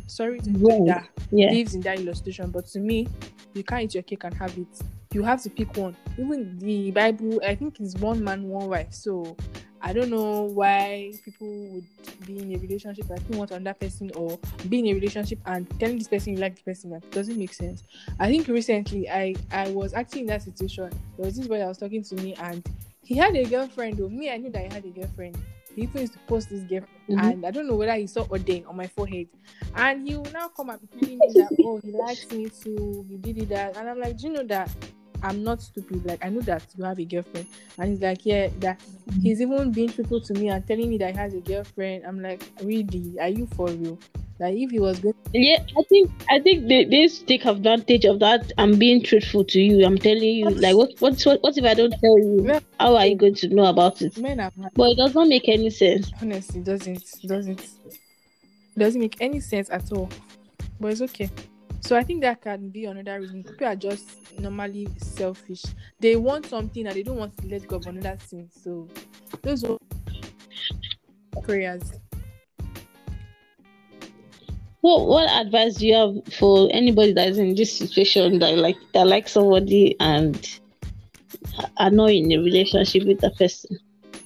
sorry 0.07 0.39
to 0.39 0.51
Wrong. 0.57 0.85
that 0.85 1.07
Yeah. 1.31 1.51
lives 1.51 1.75
in 1.75 1.81
that 1.81 1.99
illustration. 1.99 2.49
But 2.49 2.65
to 2.67 2.79
me, 2.79 3.07
you 3.53 3.63
can't 3.63 3.83
eat 3.83 3.93
your 3.93 4.01
cake 4.03 4.23
and 4.23 4.33
have 4.33 4.57
it. 4.57 4.67
You 5.13 5.21
have 5.23 5.41
to 5.43 5.49
pick 5.51 5.77
one. 5.77 5.95
Even 6.17 6.57
the 6.57 6.89
Bible, 6.91 7.39
I 7.45 7.53
think, 7.53 7.79
is 7.79 7.95
one 7.97 8.23
man, 8.23 8.43
one 8.49 8.67
wife. 8.67 8.91
So 8.91 9.37
I 9.81 9.93
don't 9.93 10.09
know 10.09 10.43
why 10.45 11.13
people 11.23 11.47
would 11.69 11.85
be 12.25 12.39
in 12.39 12.53
a 12.55 12.57
relationship 12.57 13.07
and 13.11 13.35
want 13.35 13.51
another 13.51 13.75
person 13.77 14.09
or 14.15 14.39
be 14.67 14.79
in 14.79 14.87
a 14.87 14.93
relationship 14.93 15.37
and 15.45 15.67
telling 15.79 15.99
this 15.99 16.07
person 16.07 16.33
you 16.33 16.39
like 16.39 16.55
the 16.55 16.63
person. 16.63 16.89
That 16.89 17.09
doesn't 17.11 17.37
make 17.37 17.53
sense. 17.53 17.83
I 18.19 18.27
think 18.29 18.47
recently 18.47 19.07
I 19.09 19.35
I 19.51 19.69
was 19.69 19.93
actually 19.93 20.21
in 20.21 20.27
that 20.27 20.41
situation. 20.41 20.89
There 21.17 21.25
was 21.27 21.37
this 21.37 21.47
boy 21.47 21.59
that 21.59 21.67
was 21.67 21.77
talking 21.77 22.03
to 22.03 22.15
me 22.15 22.33
and 22.35 22.67
he 23.03 23.15
had 23.15 23.35
a 23.35 23.43
girlfriend. 23.45 23.97
Though 23.97 24.09
me, 24.09 24.29
I 24.29 24.37
knew 24.37 24.49
that 24.51 24.67
he 24.67 24.73
had 24.73 24.85
a 24.85 24.89
girlfriend. 24.89 25.37
He 25.75 25.83
even 25.83 26.01
used 26.01 26.13
to 26.13 26.19
post 26.27 26.49
this 26.49 26.61
girlfriend, 26.63 26.87
Mhm. 27.09 27.23
and 27.31 27.45
I 27.45 27.51
don't 27.51 27.67
know 27.67 27.75
whether 27.75 27.95
he 27.95 28.07
saw 28.07 28.25
Ode 28.29 28.63
on 28.65 28.75
my 28.75 28.87
forehead. 28.87 29.27
And 29.75 30.07
he 30.07 30.15
will 30.15 30.31
now 30.31 30.47
come 30.49 30.69
and 30.69 30.81
be 30.81 30.87
telling 30.87 31.19
me 31.19 31.33
that, 31.35 31.53
oh, 31.63 31.77
he 31.83 31.91
likes 31.91 32.29
me 32.31 32.49
too, 32.49 33.05
he 33.09 33.17
did 33.17 33.37
it 33.43 33.49
that. 33.49 33.77
And 33.77 33.87
I'm 33.89 33.99
like, 33.99 34.17
do 34.17 34.27
you 34.27 34.33
know 34.33 34.43
that 34.43 34.69
I'm 35.21 35.43
not 35.43 35.61
stupid? 35.61 36.05
Like, 36.05 36.23
I 36.25 36.29
know 36.29 36.41
that 36.41 36.65
you 36.77 36.83
have 36.83 36.99
a 36.99 37.05
girlfriend. 37.05 37.47
And 37.77 37.89
he's 37.91 38.01
like, 38.01 38.25
yeah, 38.25 38.49
that 38.59 38.81
he's 39.21 39.41
even 39.41 39.71
being 39.71 39.89
truthful 39.89 40.21
to 40.21 40.33
me 40.33 40.49
and 40.49 40.65
telling 40.67 40.89
me 40.89 40.97
that 40.97 41.11
he 41.11 41.17
has 41.17 41.33
a 41.33 41.39
girlfriend. 41.41 42.05
I'm 42.05 42.21
like, 42.21 42.43
really? 42.63 43.15
Are 43.19 43.27
you 43.29 43.45
for 43.47 43.67
real? 43.67 43.97
Like, 44.39 44.55
if 44.55 44.71
he 44.71 44.79
was 44.79 44.99
going 44.99 45.15
Yeah, 45.33 45.63
I 45.77 45.83
think 45.89 46.11
I 46.29 46.39
think 46.39 46.67
they, 46.67 46.85
they 46.85 47.07
take 47.07 47.45
advantage 47.45 48.05
of 48.05 48.19
that. 48.19 48.51
I'm 48.57 48.77
being 48.79 49.03
truthful 49.03 49.43
to 49.45 49.59
you. 49.61 49.85
I'm 49.85 49.97
telling 49.97 50.35
you, 50.35 50.49
like, 50.49 50.75
what 50.75 50.91
what 50.99 51.21
what, 51.23 51.43
what 51.43 51.57
if 51.57 51.65
I 51.65 51.73
don't 51.73 51.91
tell 51.91 52.17
you? 52.17 52.59
How 52.79 52.95
are 52.95 53.05
you 53.05 53.15
going 53.15 53.35
to 53.35 53.49
know 53.49 53.65
about 53.65 54.01
it? 54.01 54.17
men 54.17 54.39
are 54.39 54.51
But 54.75 54.91
it 54.91 54.97
does 54.97 55.13
not 55.13 55.27
make 55.27 55.49
any 55.49 55.69
sense. 55.69 56.11
honestly 56.21 56.61
doesn't 56.61 57.03
doesn't 57.27 57.67
doesn't 58.77 59.01
make 59.01 59.17
any 59.19 59.39
sense 59.39 59.69
at 59.69 59.91
all 59.91 60.09
but 60.79 60.91
it's 60.91 61.01
okay 61.01 61.29
so 61.81 61.97
i 61.97 62.03
think 62.03 62.21
that 62.21 62.41
can 62.41 62.69
be 62.69 62.85
another 62.85 63.19
reason 63.19 63.43
people 63.43 63.67
are 63.67 63.75
just 63.75 64.39
normally 64.39 64.87
selfish 64.97 65.63
they 65.99 66.15
want 66.15 66.45
something 66.45 66.87
and 66.87 66.95
they 66.95 67.03
don't 67.03 67.17
want 67.17 67.35
to 67.37 67.47
let 67.47 67.67
go 67.67 67.75
of 67.75 67.85
another 67.87 68.15
thing 68.17 68.49
so 68.51 68.87
those 69.41 69.63
are 69.63 69.77
prayers 71.43 71.93
what 74.81 75.07
what 75.07 75.29
advice 75.45 75.75
do 75.75 75.87
you 75.87 75.95
have 75.95 76.33
for 76.33 76.69
anybody 76.71 77.13
that 77.13 77.27
is 77.27 77.37
in 77.37 77.55
this 77.55 77.77
situation 77.77 78.39
that 78.39 78.57
like 78.57 78.77
that 78.93 79.07
like 79.07 79.27
somebody 79.27 79.95
and 79.99 80.59
are 81.77 81.89
not 81.91 82.11
in 82.11 82.31
a 82.31 82.37
relationship 82.37 83.05
with 83.05 83.19
the 83.19 83.31
person? 83.31 83.77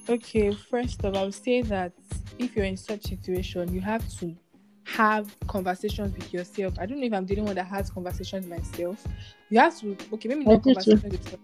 Okay, 0.08 0.52
first 0.52 1.02
of 1.04 1.14
all, 1.14 1.22
I 1.22 1.24
would 1.24 1.34
say 1.34 1.62
that 1.62 1.92
if 2.38 2.54
you're 2.54 2.66
in 2.66 2.76
such 2.76 3.06
a 3.06 3.08
situation, 3.08 3.72
you 3.72 3.80
have 3.80 4.06
to 4.18 4.34
have 4.84 5.34
conversations 5.46 6.14
with 6.14 6.32
yourself. 6.32 6.74
I 6.78 6.86
don't 6.86 7.00
know 7.00 7.06
if 7.06 7.12
I'm 7.12 7.26
the 7.26 7.34
only 7.34 7.46
one 7.46 7.56
that 7.56 7.66
has 7.66 7.90
conversations 7.90 8.46
myself. 8.46 9.04
You 9.48 9.58
have 9.58 9.78
to 9.80 9.96
okay, 10.12 10.28
maybe 10.28 10.44
not 10.44 10.62
conversations 10.62 11.02
with 11.02 11.14
yourself. 11.14 11.40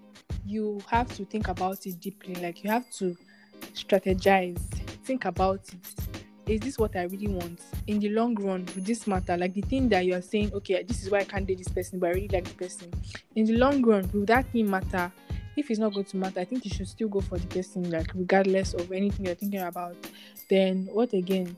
You 0.47 0.81
have 0.88 1.14
to 1.17 1.25
think 1.25 1.49
about 1.49 1.85
it 1.87 2.00
deeply. 2.00 2.35
Like 2.35 2.62
you 2.62 2.71
have 2.71 2.88
to 2.99 3.17
strategize, 3.75 4.61
think 5.05 5.25
about 5.25 5.61
it 5.73 6.19
is 6.47 6.61
this 6.61 6.78
what 6.78 6.97
I 6.97 7.04
really 7.04 7.28
want 7.28 7.61
in 7.87 7.99
the 7.99 8.09
long 8.11 8.35
run? 8.35 8.66
Would 8.75 8.87
this 8.87 9.06
matter? 9.06 9.37
Like 9.37 9.54
the 9.54 9.62
thing 9.62 9.88
that 9.90 10.04
you 10.04 10.14
are 10.14 10.23
saying, 10.23 10.52
okay, 10.54 10.82
this 10.82 11.02
is 11.02 11.11
why 11.11 11.18
I 11.18 11.25
can't 11.25 11.47
date 11.47 11.59
this 11.59 11.68
person, 11.68 11.99
but 11.99 12.09
I 12.09 12.12
really 12.12 12.28
like 12.28 12.44
the 12.44 12.54
person. 12.54 12.92
In 13.37 13.47
the 13.47 13.56
long 13.56 13.82
run, 13.82 14.11
will 14.12 14.25
that 14.26 14.50
thing 14.52 14.70
matter? 14.70 15.12
If 15.56 15.70
it's 15.70 15.80
not 15.80 15.92
going 15.92 16.06
to 16.06 16.16
matter, 16.16 16.40
I 16.40 16.44
think 16.44 16.64
you 16.64 16.70
should 16.70 16.88
still 16.88 17.09
go 17.09 17.20
for 17.20 17.38
the 17.38 17.47
person, 17.47 17.90
like 17.90 18.11
regardless 18.14 18.75
of 18.75 18.90
anything 18.92 19.26
you're 19.26 19.35
thinking 19.35 19.61
about. 19.61 19.97
Then 20.49 20.88
what 20.92 21.12
again? 21.12 21.56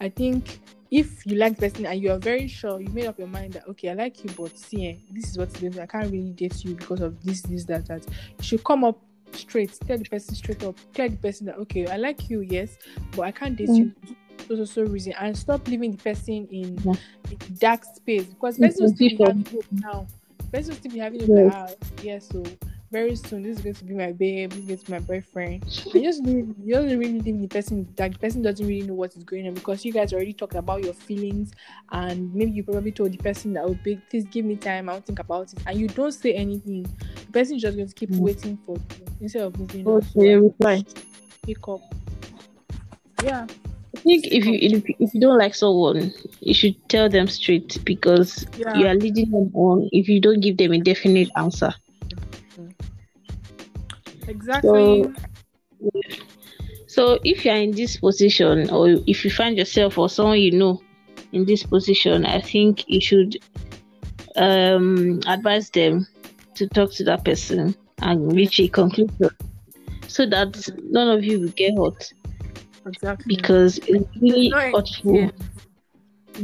I 0.00 0.08
think 0.08 0.60
if 0.90 1.24
you 1.26 1.36
like 1.36 1.56
the 1.56 1.68
person 1.68 1.86
and 1.86 2.00
you 2.00 2.10
are 2.12 2.18
very 2.18 2.46
sure 2.46 2.80
you 2.80 2.88
made 2.88 3.06
up 3.06 3.18
your 3.18 3.28
mind 3.28 3.54
that 3.54 3.66
okay, 3.68 3.90
I 3.90 3.94
like 3.94 4.22
you, 4.22 4.30
but 4.36 4.56
see, 4.58 4.88
eh, 4.88 4.96
this 5.10 5.30
is 5.30 5.38
what's 5.38 5.58
going 5.58 5.78
I 5.78 5.86
can't 5.86 6.10
really 6.10 6.32
date 6.32 6.64
you 6.64 6.74
because 6.74 7.00
of 7.00 7.22
this, 7.24 7.40
this, 7.42 7.64
that, 7.64 7.86
that. 7.86 8.06
You 8.08 8.44
should 8.44 8.64
come 8.64 8.84
up 8.84 9.00
straight, 9.32 9.78
tell 9.86 9.96
the 9.96 10.04
person 10.04 10.34
straight 10.34 10.62
up, 10.64 10.76
tell 10.92 11.08
the 11.08 11.16
person 11.16 11.46
that 11.46 11.56
okay, 11.58 11.86
I 11.86 11.96
like 11.96 12.28
you, 12.28 12.40
yes, 12.42 12.76
but 13.12 13.22
I 13.22 13.32
can't 13.32 13.56
date 13.56 13.70
mm. 13.70 13.76
you 13.76 14.16
so 14.56 14.64
so 14.64 14.64
so 14.64 14.82
reason 14.90 15.14
and 15.18 15.36
stop 15.36 15.66
leaving 15.68 15.92
the 15.92 16.02
person 16.02 16.46
in, 16.50 16.78
yeah. 16.84 16.94
dark 17.58 17.84
space 17.84 18.24
because 18.24 18.58
person 18.58 18.84
will 18.84 18.94
still 18.94 19.08
be 19.08 19.16
having 19.16 19.44
hope 19.46 19.64
now. 19.72 20.06
Person 20.52 20.70
will 20.70 20.76
still 20.76 20.92
be 20.92 20.98
having 20.98 21.20
hope 21.20 21.28
yes. 21.28 21.54
Like, 21.54 21.54
ah, 21.54 22.02
yeah, 22.02 22.18
so 22.18 22.44
very 22.90 23.16
soon 23.16 23.42
this 23.42 23.56
is 23.56 23.62
going 23.62 23.74
to 23.74 23.84
be 23.84 23.94
my 23.94 24.12
babe, 24.12 24.50
this 24.50 24.60
is 24.60 24.66
going 24.66 24.76
to 24.78 24.84
be 24.86 24.92
my 24.92 24.98
boyfriend. 25.00 25.62
And 25.94 26.02
just 26.04 26.22
leave, 26.22 26.54
you 26.62 26.74
don't 26.74 26.98
really 26.98 27.20
leave 27.20 27.40
the 27.40 27.48
person 27.48 27.88
that 27.96 28.12
the 28.12 28.18
person 28.18 28.42
doesn't 28.42 28.66
really 28.66 28.86
know 28.86 28.94
what 28.94 29.16
is 29.16 29.24
going 29.24 29.48
on 29.48 29.54
because 29.54 29.84
you 29.84 29.92
guys 29.92 30.12
already 30.12 30.34
talked 30.34 30.54
about 30.54 30.84
your 30.84 30.92
feelings 30.92 31.52
and 31.90 32.34
maybe 32.34 32.50
you 32.50 32.62
probably 32.62 32.92
told 32.92 33.12
the 33.12 33.18
person 33.18 33.54
that 33.54 33.64
oh 33.64 33.76
be 33.82 33.96
please 34.10 34.26
give 34.26 34.44
me 34.44 34.56
time, 34.56 34.90
I'll 34.90 35.00
think 35.00 35.20
about 35.20 35.52
it. 35.52 35.60
And 35.66 35.80
you 35.80 35.88
don't 35.88 36.12
say 36.12 36.34
anything. 36.34 36.82
The 36.82 37.32
person 37.32 37.56
is 37.56 37.62
just 37.62 37.76
going 37.76 37.88
to 37.88 37.94
keep 37.94 38.10
mm. 38.10 38.18
waiting 38.18 38.58
for 38.66 38.76
you 38.76 39.06
instead 39.22 39.42
of 39.42 39.58
moving 39.58 39.88
okay, 39.88 40.34
on. 40.34 40.42
reply. 40.44 40.84
Pick 41.46 41.66
up. 41.68 41.80
Yeah. 43.24 43.46
I 43.94 44.00
think 44.00 44.26
if 44.26 44.44
you 44.46 44.82
if, 44.98 45.14
you 45.14 45.20
don't 45.20 45.38
like 45.38 45.54
someone, 45.54 46.14
you 46.40 46.54
should 46.54 46.76
tell 46.88 47.08
them 47.10 47.26
straight 47.28 47.78
because 47.84 48.46
yeah. 48.56 48.74
you 48.74 48.86
are 48.86 48.94
leading 48.94 49.30
them 49.30 49.50
on. 49.54 49.88
If 49.92 50.08
you 50.08 50.20
don't 50.20 50.40
give 50.40 50.56
them 50.56 50.72
a 50.72 50.78
definite 50.78 51.28
answer, 51.36 51.74
exactly. 54.26 55.04
So, 55.04 55.14
so 56.86 57.18
if 57.24 57.44
you 57.44 57.50
are 57.50 57.58
in 57.58 57.72
this 57.72 57.98
position, 57.98 58.70
or 58.70 58.88
if 59.06 59.24
you 59.24 59.30
find 59.30 59.58
yourself 59.58 59.98
or 59.98 60.08
someone 60.08 60.40
you 60.40 60.52
know 60.52 60.80
in 61.32 61.44
this 61.44 61.62
position, 61.62 62.24
I 62.24 62.40
think 62.40 62.84
you 62.88 63.00
should 63.00 63.36
um, 64.36 65.20
advise 65.26 65.68
them 65.70 66.06
to 66.54 66.66
talk 66.66 66.92
to 66.94 67.04
that 67.04 67.24
person 67.26 67.74
and 68.00 68.32
reach 68.32 68.58
a 68.58 68.68
conclusion, 68.68 69.30
so 70.08 70.24
that 70.24 70.66
none 70.84 71.08
of 71.08 71.22
you 71.22 71.40
will 71.40 71.48
get 71.48 71.76
hurt. 71.76 72.12
Exactly. 72.86 73.36
Because 73.36 73.78
it's 73.86 74.08
really 74.20 74.50
hurtful. 74.50 75.30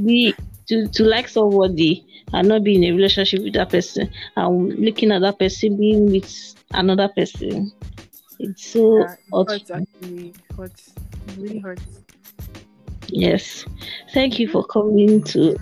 Be 0.05 0.35
to, 0.69 0.87
to 0.87 1.05
like 1.05 1.29
somebody 1.29 2.05
and 2.33 2.49
not 2.49 2.63
be 2.63 2.77
in 2.77 2.85
a 2.85 2.93
relationship 2.93 3.43
with 3.43 3.55
that 3.55 3.71
person 3.71 4.11
and 4.37 4.79
looking 4.79 5.11
at 5.11 5.23
that 5.23 5.39
person 5.39 5.77
being 5.77 6.11
with 6.13 6.55
another 6.73 7.09
person. 7.09 7.73
It's 8.39 8.67
so 8.67 8.99
yeah, 8.99 9.15
it 9.15 9.49
hurts 9.49 9.71
actually. 9.71 10.35
Hurts. 10.57 10.93
Really 11.37 11.59
hurts. 11.59 11.83
Yes. 13.09 13.65
Thank 14.13 14.39
you 14.39 14.49
for 14.49 14.65
coming 14.65 15.23
to 15.25 15.57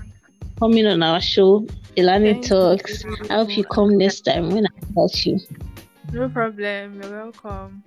coming 0.59 0.87
on 0.87 1.03
our 1.03 1.21
show, 1.21 1.67
Ilani 1.97 2.47
Talks. 2.47 3.05
You. 3.05 3.17
I 3.31 3.35
hope 3.35 3.57
you 3.57 3.65
come 3.65 3.97
next 3.97 4.23
time 4.23 4.51
when 4.51 4.67
I 4.67 4.87
invite 4.89 5.25
you. 5.25 5.41
No 6.13 6.29
problem. 6.29 7.01
You're 7.01 7.11
welcome. 7.11 7.83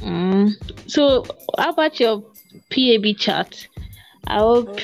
Mm. 0.00 0.90
So, 0.90 1.24
how 1.58 1.70
about 1.70 1.98
your 1.98 2.22
PAB 2.70 3.16
chat? 3.18 3.66
I 4.26 4.38
hope 4.38 4.80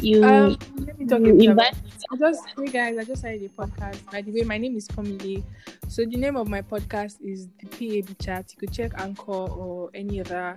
you, 0.00 0.24
um, 0.24 0.58
let 0.78 0.98
me 0.98 1.06
talk 1.06 1.20
you 1.20 1.38
invite. 1.38 1.74
I 2.10 2.16
just 2.16 2.44
hey 2.56 2.66
guys, 2.66 2.98
I 2.98 3.04
just 3.04 3.20
started 3.20 3.42
a 3.42 3.48
podcast. 3.48 4.10
By 4.10 4.22
the 4.22 4.32
way, 4.32 4.42
my 4.42 4.58
name 4.58 4.76
is 4.76 4.88
Pomile. 4.88 5.42
So 5.88 6.04
the 6.04 6.16
name 6.16 6.36
of 6.36 6.48
my 6.48 6.62
podcast 6.62 7.16
is 7.20 7.48
the 7.60 7.66
PAB 7.66 8.18
chat. 8.18 8.52
You 8.52 8.58
could 8.58 8.72
check 8.72 8.92
Anchor 8.98 9.32
or 9.32 9.90
any 9.94 10.20
other 10.20 10.56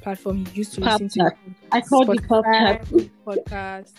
platform 0.00 0.38
you 0.38 0.46
used 0.54 0.74
to 0.74 0.80
listen 0.80 1.08
to. 1.10 1.32
I 1.70 1.80
called 1.80 2.08
the 2.08 2.14
podcast. 2.14 3.10
podcast. 3.26 3.92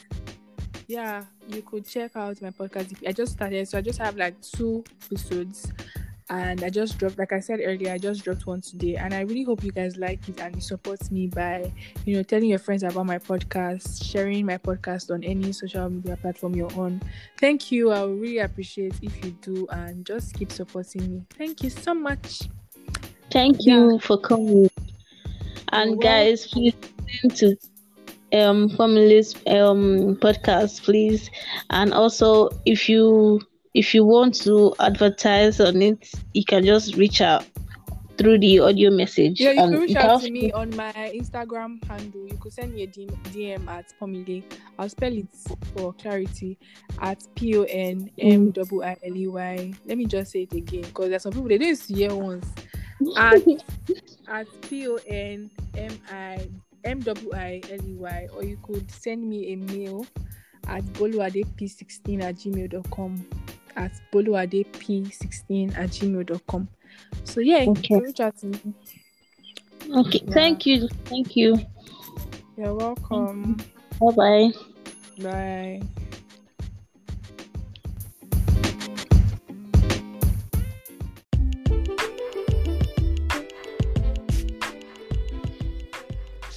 Yeah, 0.88 1.24
you 1.48 1.62
could 1.62 1.88
check 1.88 2.16
out 2.16 2.42
my 2.42 2.50
podcast. 2.50 2.96
I 3.08 3.12
just 3.12 3.34
started, 3.34 3.68
so 3.68 3.78
I 3.78 3.82
just 3.82 4.00
have 4.00 4.18
like 4.18 4.42
two 4.42 4.84
episodes 5.06 5.72
and 6.30 6.64
I 6.64 6.70
just 6.70 6.98
dropped, 6.98 7.18
like 7.18 7.34
I 7.34 7.40
said 7.40 7.60
earlier, 7.64 7.92
I 7.92 7.98
just 7.98 8.24
dropped 8.24 8.48
one 8.48 8.62
today, 8.62 8.96
and 8.96 9.14
I 9.14 9.22
really 9.22 9.44
hope 9.44 9.64
you 9.64 9.72
guys 9.72 9.98
like 9.98 10.28
it 10.30 10.40
and 10.40 10.56
you 10.56 10.62
support 10.62 11.12
me 11.12 11.28
by, 11.28 11.72
you 12.06 12.16
know, 12.16 12.24
telling 12.24 12.50
your 12.50 12.60
friends 12.60 12.84
about 12.84 13.06
my 13.06 13.20
podcast, 13.20 14.04
sharing 14.04 14.46
my 14.46 14.58
podcast 14.58 15.12
on 15.12 15.24
any 15.24 15.52
social 15.52 15.90
media 15.90 16.18
platform 16.18 16.56
you're 16.56 16.74
on. 16.80 17.02
Thank 17.40 17.72
you. 17.72 17.92
I 17.92 18.04
really 18.06 18.40
appreciate 18.40 18.96
if 19.02 19.24
you 19.24 19.32
do, 19.42 19.68
and 19.72 20.06
just 20.06 20.34
keep 20.34 20.52
supporting 20.52 21.10
me. 21.10 21.22
Thank 21.38 21.64
you 21.64 21.70
so 21.70 21.94
much. 21.94 22.44
Thank 23.32 23.66
yeah. 23.66 23.76
you 23.76 24.00
for 24.00 24.20
coming. 24.20 24.70
And 25.72 26.00
guys, 26.02 26.48
please 26.48 26.76
listen 27.24 27.30
to 27.32 27.58
um 28.34 28.70
families 28.70 29.36
um 29.48 30.16
podcast, 30.22 30.84
please. 30.84 31.30
And 31.70 31.94
also, 31.94 32.50
if 32.66 32.88
you 32.88 33.42
if 33.74 33.94
you 33.94 34.06
want 34.06 34.36
to 34.36 34.76
advertise 34.80 35.60
on 35.60 35.82
it, 35.82 36.12
you 36.34 36.46
can 36.46 36.64
just 36.64 36.96
reach 36.96 37.22
out 37.22 37.46
through 38.18 38.38
the 38.38 38.60
audio 38.60 38.92
message. 38.92 39.40
Yeah, 39.40 39.52
you 39.52 39.62
um, 39.62 39.72
can 39.72 39.82
reach 39.82 39.96
out 39.96 40.22
to 40.22 40.32
me 40.32 40.52
on 40.52 40.76
my 40.76 40.92
Instagram 40.94 41.84
handle. 41.86 42.28
You 42.28 42.38
could 42.38 42.54
send 42.54 42.74
me 42.74 42.84
a 42.84 42.88
DM 42.88 43.68
at 43.68 43.92
Pomile. 44.00 44.44
I'll 44.78 44.90
spell 44.90 45.12
it 45.12 45.28
for 45.76 45.94
clarity 45.94 46.60
at 47.02 47.26
P 47.36 47.58
O 47.58 47.64
N 47.64 48.12
M 48.20 48.52
W 48.52 48.84
I 48.84 48.96
L 49.04 49.18
E 49.18 49.28
Y. 49.28 49.74
Let 49.86 49.98
me 49.98 50.06
just 50.06 50.32
say 50.32 50.44
it 50.44 50.54
again 50.54 50.82
because 50.82 51.10
there's 51.10 51.24
some 51.24 51.34
people 51.34 51.48
they 51.48 51.58
didn't 51.58 51.80
see 51.80 52.04
it 52.04 52.12
once. 52.12 52.48
At 53.18 53.42
at 54.28 54.48
P 54.62 54.88
O 54.88 55.00
N 55.08 55.50
M 55.76 56.00
I 56.12 56.48
M 56.84 57.00
W 57.00 57.32
I 57.34 57.62
L 57.72 57.84
E 57.84 57.94
Y, 57.96 58.28
or 58.36 58.44
you 58.44 58.60
could 58.62 58.90
send 58.92 59.28
me 59.28 59.54
a 59.54 59.56
mail 59.56 60.06
at 60.68 60.84
boluadep16 60.94 62.24
at 62.24 62.36
gmail.com 62.36 63.26
at 63.76 63.92
boluadep16 64.12 65.78
at 65.78 65.90
gmail.com. 65.90 66.68
So 67.24 67.40
yeah, 67.40 67.66
okay. 67.68 68.00
reach 68.00 68.20
out 68.20 68.38
to 68.40 68.48
me. 68.48 68.60
Okay, 69.96 70.22
yeah. 70.24 70.34
thank 70.34 70.66
you. 70.66 70.88
Thank 71.06 71.36
you. 71.36 71.60
You're 72.58 72.74
welcome. 72.74 73.58
Bye 74.00 74.52
bye. 75.20 75.84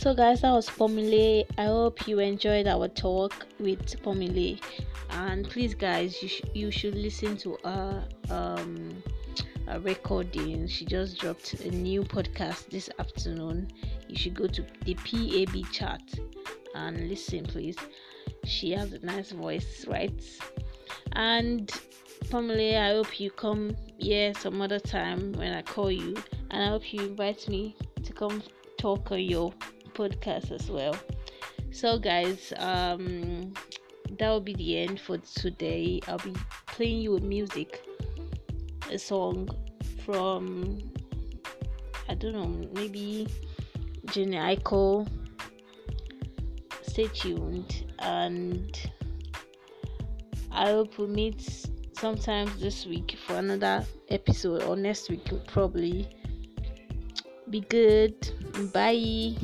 So 0.07 0.15
guys, 0.15 0.43
that 0.43 0.53
was 0.53 0.71
Pomile. 0.71 1.45
I 1.59 1.65
hope 1.65 2.07
you 2.07 2.21
enjoyed 2.21 2.69
our 2.69 2.87
talk 2.87 3.45
with 3.59 4.01
Pomile 4.05 4.57
and 5.11 5.51
please 5.51 5.75
guys 5.75 6.23
you, 6.23 6.29
sh- 6.29 6.43
you 6.55 6.71
should 6.71 6.95
listen 6.95 7.37
to 7.39 7.59
her 7.65 8.05
um 8.31 9.03
a 9.67 9.81
recording. 9.81 10.69
She 10.69 10.85
just 10.85 11.19
dropped 11.19 11.55
a 11.55 11.73
new 11.73 12.05
podcast 12.05 12.71
this 12.71 12.89
afternoon. 13.01 13.69
You 14.09 14.15
should 14.15 14.35
go 14.35 14.47
to 14.47 14.65
the 14.85 14.95
pab 14.95 15.73
chat 15.73 16.03
and 16.77 17.09
listen 17.09 17.45
please. 17.45 17.77
She 18.45 18.71
has 18.71 18.93
a 18.93 19.01
nice 19.01 19.33
voice 19.33 19.87
right? 19.89 20.23
And 21.15 21.69
Pamela, 22.31 22.79
I 22.79 22.91
hope 22.91 23.19
you 23.19 23.33
come 23.33 23.75
here 23.99 24.33
some 24.35 24.63
other 24.63 24.79
time 24.79 25.33
when 25.33 25.53
I 25.53 25.63
call 25.63 25.91
you, 25.91 26.15
and 26.53 26.63
I 26.63 26.69
hope 26.69 26.93
you 26.93 27.01
invite 27.01 27.49
me 27.49 27.75
to 28.05 28.13
come 28.13 28.41
talk 28.79 29.11
on 29.11 29.19
your 29.19 29.53
podcast 29.97 30.53
as 30.53 30.71
well. 30.71 30.95
So, 31.73 31.99
guys, 31.99 32.53
um, 32.59 33.53
that 34.19 34.29
will 34.29 34.41
be 34.41 34.55
the 34.55 34.79
end 34.79 35.01
for 35.01 35.19
today. 35.19 36.01
I'll 36.07 36.19
be 36.19 36.35
playing 36.67 37.01
you 37.01 37.13
with 37.13 37.25
music, 37.25 37.83
a 38.91 38.99
song 38.99 39.49
from 40.05 40.79
I 42.09 42.15
don't 42.15 42.33
know, 42.33 42.69
maybe 42.73 43.27
Jhené 44.07 44.57
Aiko, 44.57 45.09
stay 46.83 47.09
tuned 47.09 47.85
and 47.99 48.79
I 50.53 50.71
hope 50.71 50.99
we 50.99 51.07
meet 51.07 51.67
sometimes 51.99 52.59
this 52.61 52.87
week 52.87 53.17
for 53.27 53.35
another 53.35 53.85
episode 54.09 54.63
or 54.63 54.77
next 54.77 55.11
week 55.11 55.29
probably. 55.49 56.09
Be 57.51 57.61
good. 57.61 58.15
Bye. 58.73 59.35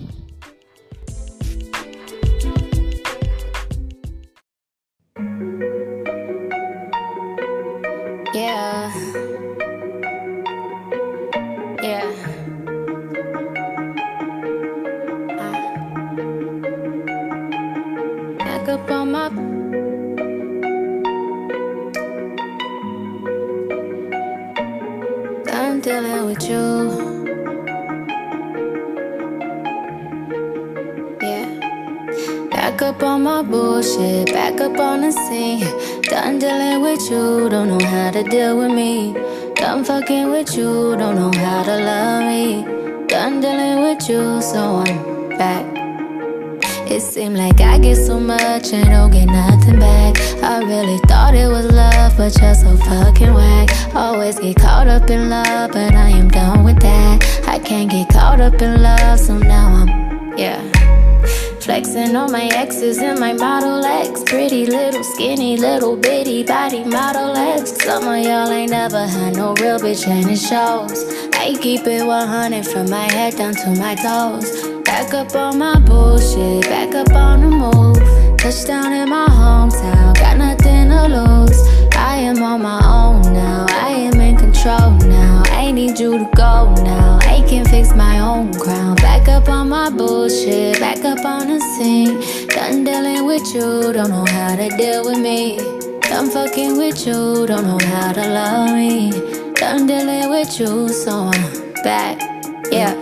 Back 32.51 32.83
up 32.83 33.03
on 33.05 33.23
my 33.23 33.43
bullshit, 33.43 34.33
back 34.33 34.61
up 34.61 34.77
on 34.79 35.03
the 35.03 35.13
scene. 35.13 35.61
Done 36.03 36.41
dealing 36.41 36.83
with 36.83 37.09
you, 37.11 37.49
don't 37.49 37.69
know 37.69 37.87
how 37.87 38.11
to 38.11 38.25
deal 38.25 38.59
with 38.59 38.73
me. 38.73 39.15
Done 39.55 39.85
fucking 39.85 40.31
with 40.31 40.57
you, 40.57 40.97
don't 40.97 41.15
know 41.15 41.31
how 41.39 41.63
to 41.63 41.77
love 41.77 42.25
me. 42.25 42.65
Done 43.07 43.41
dealing 43.41 43.83
with 43.83 44.09
you, 44.09 44.43
so 44.43 44.83
I'm 44.85 45.39
back. 45.39 45.82
It 46.93 47.01
seemed 47.01 47.39
like 47.39 47.59
I 47.63 47.79
get 47.79 47.97
so 47.97 48.21
much 48.21 48.75
and 48.75 48.85
don't 48.91 49.11
get 49.11 49.25
nothing 49.25 49.79
back. 49.79 50.15
I 50.43 50.59
really 50.59 50.99
thought 51.09 51.35
it 51.35 51.49
was 51.49 51.65
love, 51.73 52.19
but 52.19 52.39
you're 52.39 52.55
so 52.55 52.77
fucking 52.77 53.33
whack. 53.33 53.95
Always 53.95 54.39
get 54.39 54.57
caught 54.57 54.89
up 54.89 55.09
in 55.09 55.31
love, 55.31 55.73
but 55.73 55.95
I 55.95 56.11
am 56.11 56.29
done 56.29 56.65
with 56.65 56.79
that. 56.81 57.45
I 57.49 57.59
can't 57.61 57.91
get 57.91 58.11
caught 58.11 58.41
up 58.41 58.61
in 58.61 58.83
love, 58.83 59.19
so 59.19 59.39
now 59.39 59.69
I'm, 59.69 60.37
yeah. 60.37 60.61
Flexing 61.61 62.15
on 62.15 62.31
my 62.31 62.51
exes 62.53 62.99
and 62.99 63.19
my 63.19 63.33
Model 63.33 63.83
X. 63.83 64.23
Pretty 64.27 64.67
little, 64.67 65.03
skinny, 65.03 65.57
little 65.57 65.97
bitty 65.97 66.43
body 66.43 66.85
Model 66.85 67.35
X. 67.35 67.73
Some 67.83 68.07
of 68.07 68.23
y'all 68.23 68.51
ain't 68.51 68.71
never 68.71 69.07
had 69.07 69.35
no 69.35 69.55
real 69.55 69.79
bitch 69.79 70.07
and 70.07 70.31
it 70.31 70.37
shows. 70.37 71.07
I 71.33 71.57
keep 71.59 71.87
it 71.87 72.05
100 72.05 72.67
from 72.67 72.91
my 72.91 73.11
head 73.11 73.39
down 73.39 73.55
to 73.55 73.71
my 73.81 73.95
toes. 73.95 74.82
Back 74.93 75.15
up 75.15 75.35
on 75.35 75.59
my 75.59 75.79
bullshit, 75.79 76.65
back 76.65 76.95
up 76.95 77.11
on 77.17 77.41
the 77.41 77.49
move. 77.49 77.97
Touchdown 78.37 78.93
in 78.93 79.09
my 79.09 79.27
hometown, 79.27 80.15
got 80.17 80.37
nothing 80.37 80.91
to 80.91 81.09
lose. 81.09 81.59
I 81.97 82.17
am 82.17 82.43
on 82.43 82.61
my 82.61 82.79
own 82.85 83.33
now, 83.33 83.65
I 83.71 83.89
am 83.93 84.21
in 84.21 84.37
control 84.37 84.91
now. 85.09 85.45
I 85.47 85.71
need 85.71 85.99
you 85.99 86.19
to 86.19 86.31
go 86.37 86.75
now, 86.85 87.19
I 87.23 87.43
can 87.49 87.65
fix 87.65 87.95
my 87.95 88.21
own 88.21 88.53
crown. 88.53 88.97
Back 88.97 89.29
up 89.29 89.49
on 89.49 89.71
my 89.71 89.89
bullshit, 89.89 90.79
back 90.79 91.03
up 91.07 91.25
on 91.25 91.49
the 91.49 91.61
scene. 91.75 92.21
Done 92.49 92.85
dealing 92.85 93.25
with 93.25 93.47
you, 93.55 93.95
don't 93.95 94.11
know 94.11 94.27
how 94.29 94.57
to 94.57 94.69
deal 94.77 95.07
with 95.07 95.19
me. 95.19 95.57
Done 96.03 96.29
fucking 96.29 96.77
with 96.77 97.07
you, 97.07 97.47
don't 97.47 97.65
know 97.65 97.79
how 97.87 98.13
to 98.13 98.29
love 98.29 98.75
me. 98.75 99.11
Done 99.55 99.87
dealing 99.87 100.29
with 100.29 100.61
you, 100.61 100.91
so 100.91 101.31
I'm 101.33 101.73
back, 101.83 102.21
yeah, 102.71 102.95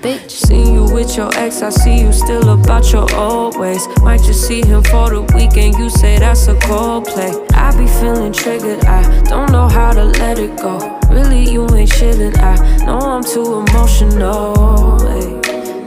bitch. 0.00 0.30
Seen 0.30 0.74
you 0.74 0.84
with 0.92 1.16
your 1.16 1.30
ex, 1.34 1.62
I 1.62 1.70
see 1.70 2.00
you 2.00 2.12
still 2.12 2.48
about 2.50 2.92
your 2.92 3.06
old 3.14 3.58
ways. 3.58 3.86
Might 4.02 4.22
just 4.22 4.46
see 4.46 4.64
him 4.64 4.82
for 4.84 5.10
the 5.10 5.22
weekend, 5.34 5.74
you 5.76 5.90
say 5.90 6.18
that's 6.18 6.46
a 6.48 6.54
cold 6.60 7.06
play. 7.06 7.32
I 7.54 7.76
be 7.76 7.86
feeling 7.86 8.32
triggered, 8.32 8.84
I 8.84 9.02
don't 9.24 9.50
know 9.52 9.68
how 9.68 9.92
to 9.92 10.04
let 10.04 10.38
it 10.38 10.56
go. 10.56 10.78
Really, 11.10 11.50
you 11.50 11.62
ain't 11.74 11.90
chillin', 11.90 12.36
I 12.38 12.84
know 12.84 12.98
I'm 12.98 13.24
too 13.24 13.64
emotional. 13.66 14.98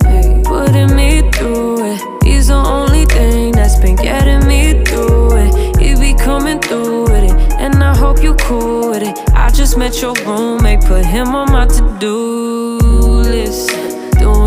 Hey. 0.04 0.42
Putting 0.44 0.96
me 0.96 1.32
through 1.32 1.94
it, 1.94 2.24
he's 2.24 2.48
the 2.48 2.56
only 2.56 3.06
thing 3.06 3.54
that's 3.54 3.80
been 3.80 3.96
getting 3.96 4.48
me 4.48 4.84
through 4.84 5.38
it. 5.38 5.78
He 5.80 5.96
be 5.96 6.14
coming 6.18 6.60
through 6.60 7.04
with 7.04 7.24
it, 7.24 7.54
and 7.54 7.82
I 7.84 7.96
hope 7.96 8.22
you 8.22 8.36
cool 8.36 8.90
with 8.90 9.04
it. 9.04 9.18
I 9.34 9.50
just 9.50 9.78
met 9.78 10.02
your 10.02 10.14
roommate, 10.26 10.82
put 10.82 11.06
him 11.06 11.36
on 11.36 11.52
my 11.52 11.66
to 11.68 11.98
do 12.00 12.82
list 13.22 13.81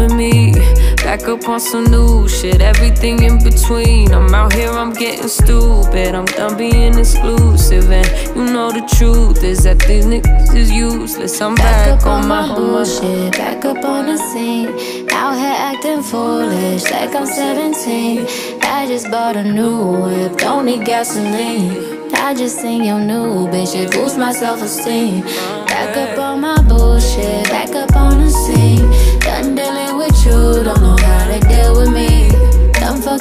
me. 0.08 0.52
Back 0.96 1.24
up 1.28 1.48
on 1.48 1.60
some 1.60 1.84
new 1.84 2.28
shit, 2.28 2.60
everything 2.60 3.22
in 3.22 3.42
between. 3.42 4.12
I'm 4.12 4.34
out 4.34 4.52
here, 4.52 4.70
I'm 4.70 4.92
getting 4.92 5.28
stupid. 5.28 6.14
I'm 6.14 6.24
done 6.24 6.56
being 6.56 6.98
exclusive, 6.98 7.90
and 7.90 8.06
you 8.36 8.44
know 8.44 8.70
the 8.70 8.86
truth 8.96 9.42
is 9.42 9.64
that 9.64 9.78
these 9.80 10.06
niggas 10.06 10.54
is 10.54 10.70
useless. 10.70 11.40
I'm 11.40 11.54
back, 11.54 11.86
Back 11.86 12.00
up 12.00 12.06
on 12.06 12.28
my 12.28 12.34
my 12.48 12.54
bullshit, 12.54 13.32
back 13.32 13.64
up 13.64 13.84
on 13.84 14.06
the 14.06 14.18
scene. 14.18 14.68
Out 15.10 15.36
here 15.36 15.56
acting 15.70 16.02
foolish, 16.02 16.84
like 16.90 17.14
I'm 17.14 17.26
17. 17.26 18.26
I 18.62 18.86
just 18.86 19.10
bought 19.10 19.36
a 19.36 19.44
new 19.44 19.78
whip, 20.02 20.36
don't 20.38 20.66
need 20.66 20.84
gasoline. 20.84 21.94
I 22.14 22.34
just 22.34 22.60
seen 22.60 22.84
your 22.84 23.00
new 23.00 23.46
bitch, 23.48 23.74
it 23.74 23.92
boosts 23.92 24.18
my 24.18 24.32
self 24.32 24.62
esteem. 24.62 25.22
Back 25.66 25.96
up 25.96 26.18
on 26.18 26.40
my 26.40 26.60
bullshit, 26.62 27.44
back 27.48 27.70
up 27.70 27.94
on 27.96 28.20
the 28.20 28.30
scene. 28.30 28.83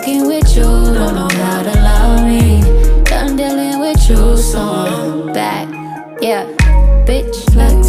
fucking 0.04 0.28
with 0.28 0.56
you, 0.56 0.63
don't 0.63 1.16
know 1.16 1.30
how 1.32 1.63
to 1.63 1.72
love 1.82 2.26
me. 2.26 2.62
Done 3.04 3.38
dealing 3.38 3.80
with 3.80 4.10
you, 4.10 4.38
so 4.38 4.60
I'm 4.60 5.34
back. 5.34 5.70
Yeah, 6.22 6.46
bitch, 7.06 7.56
like. 7.56 7.83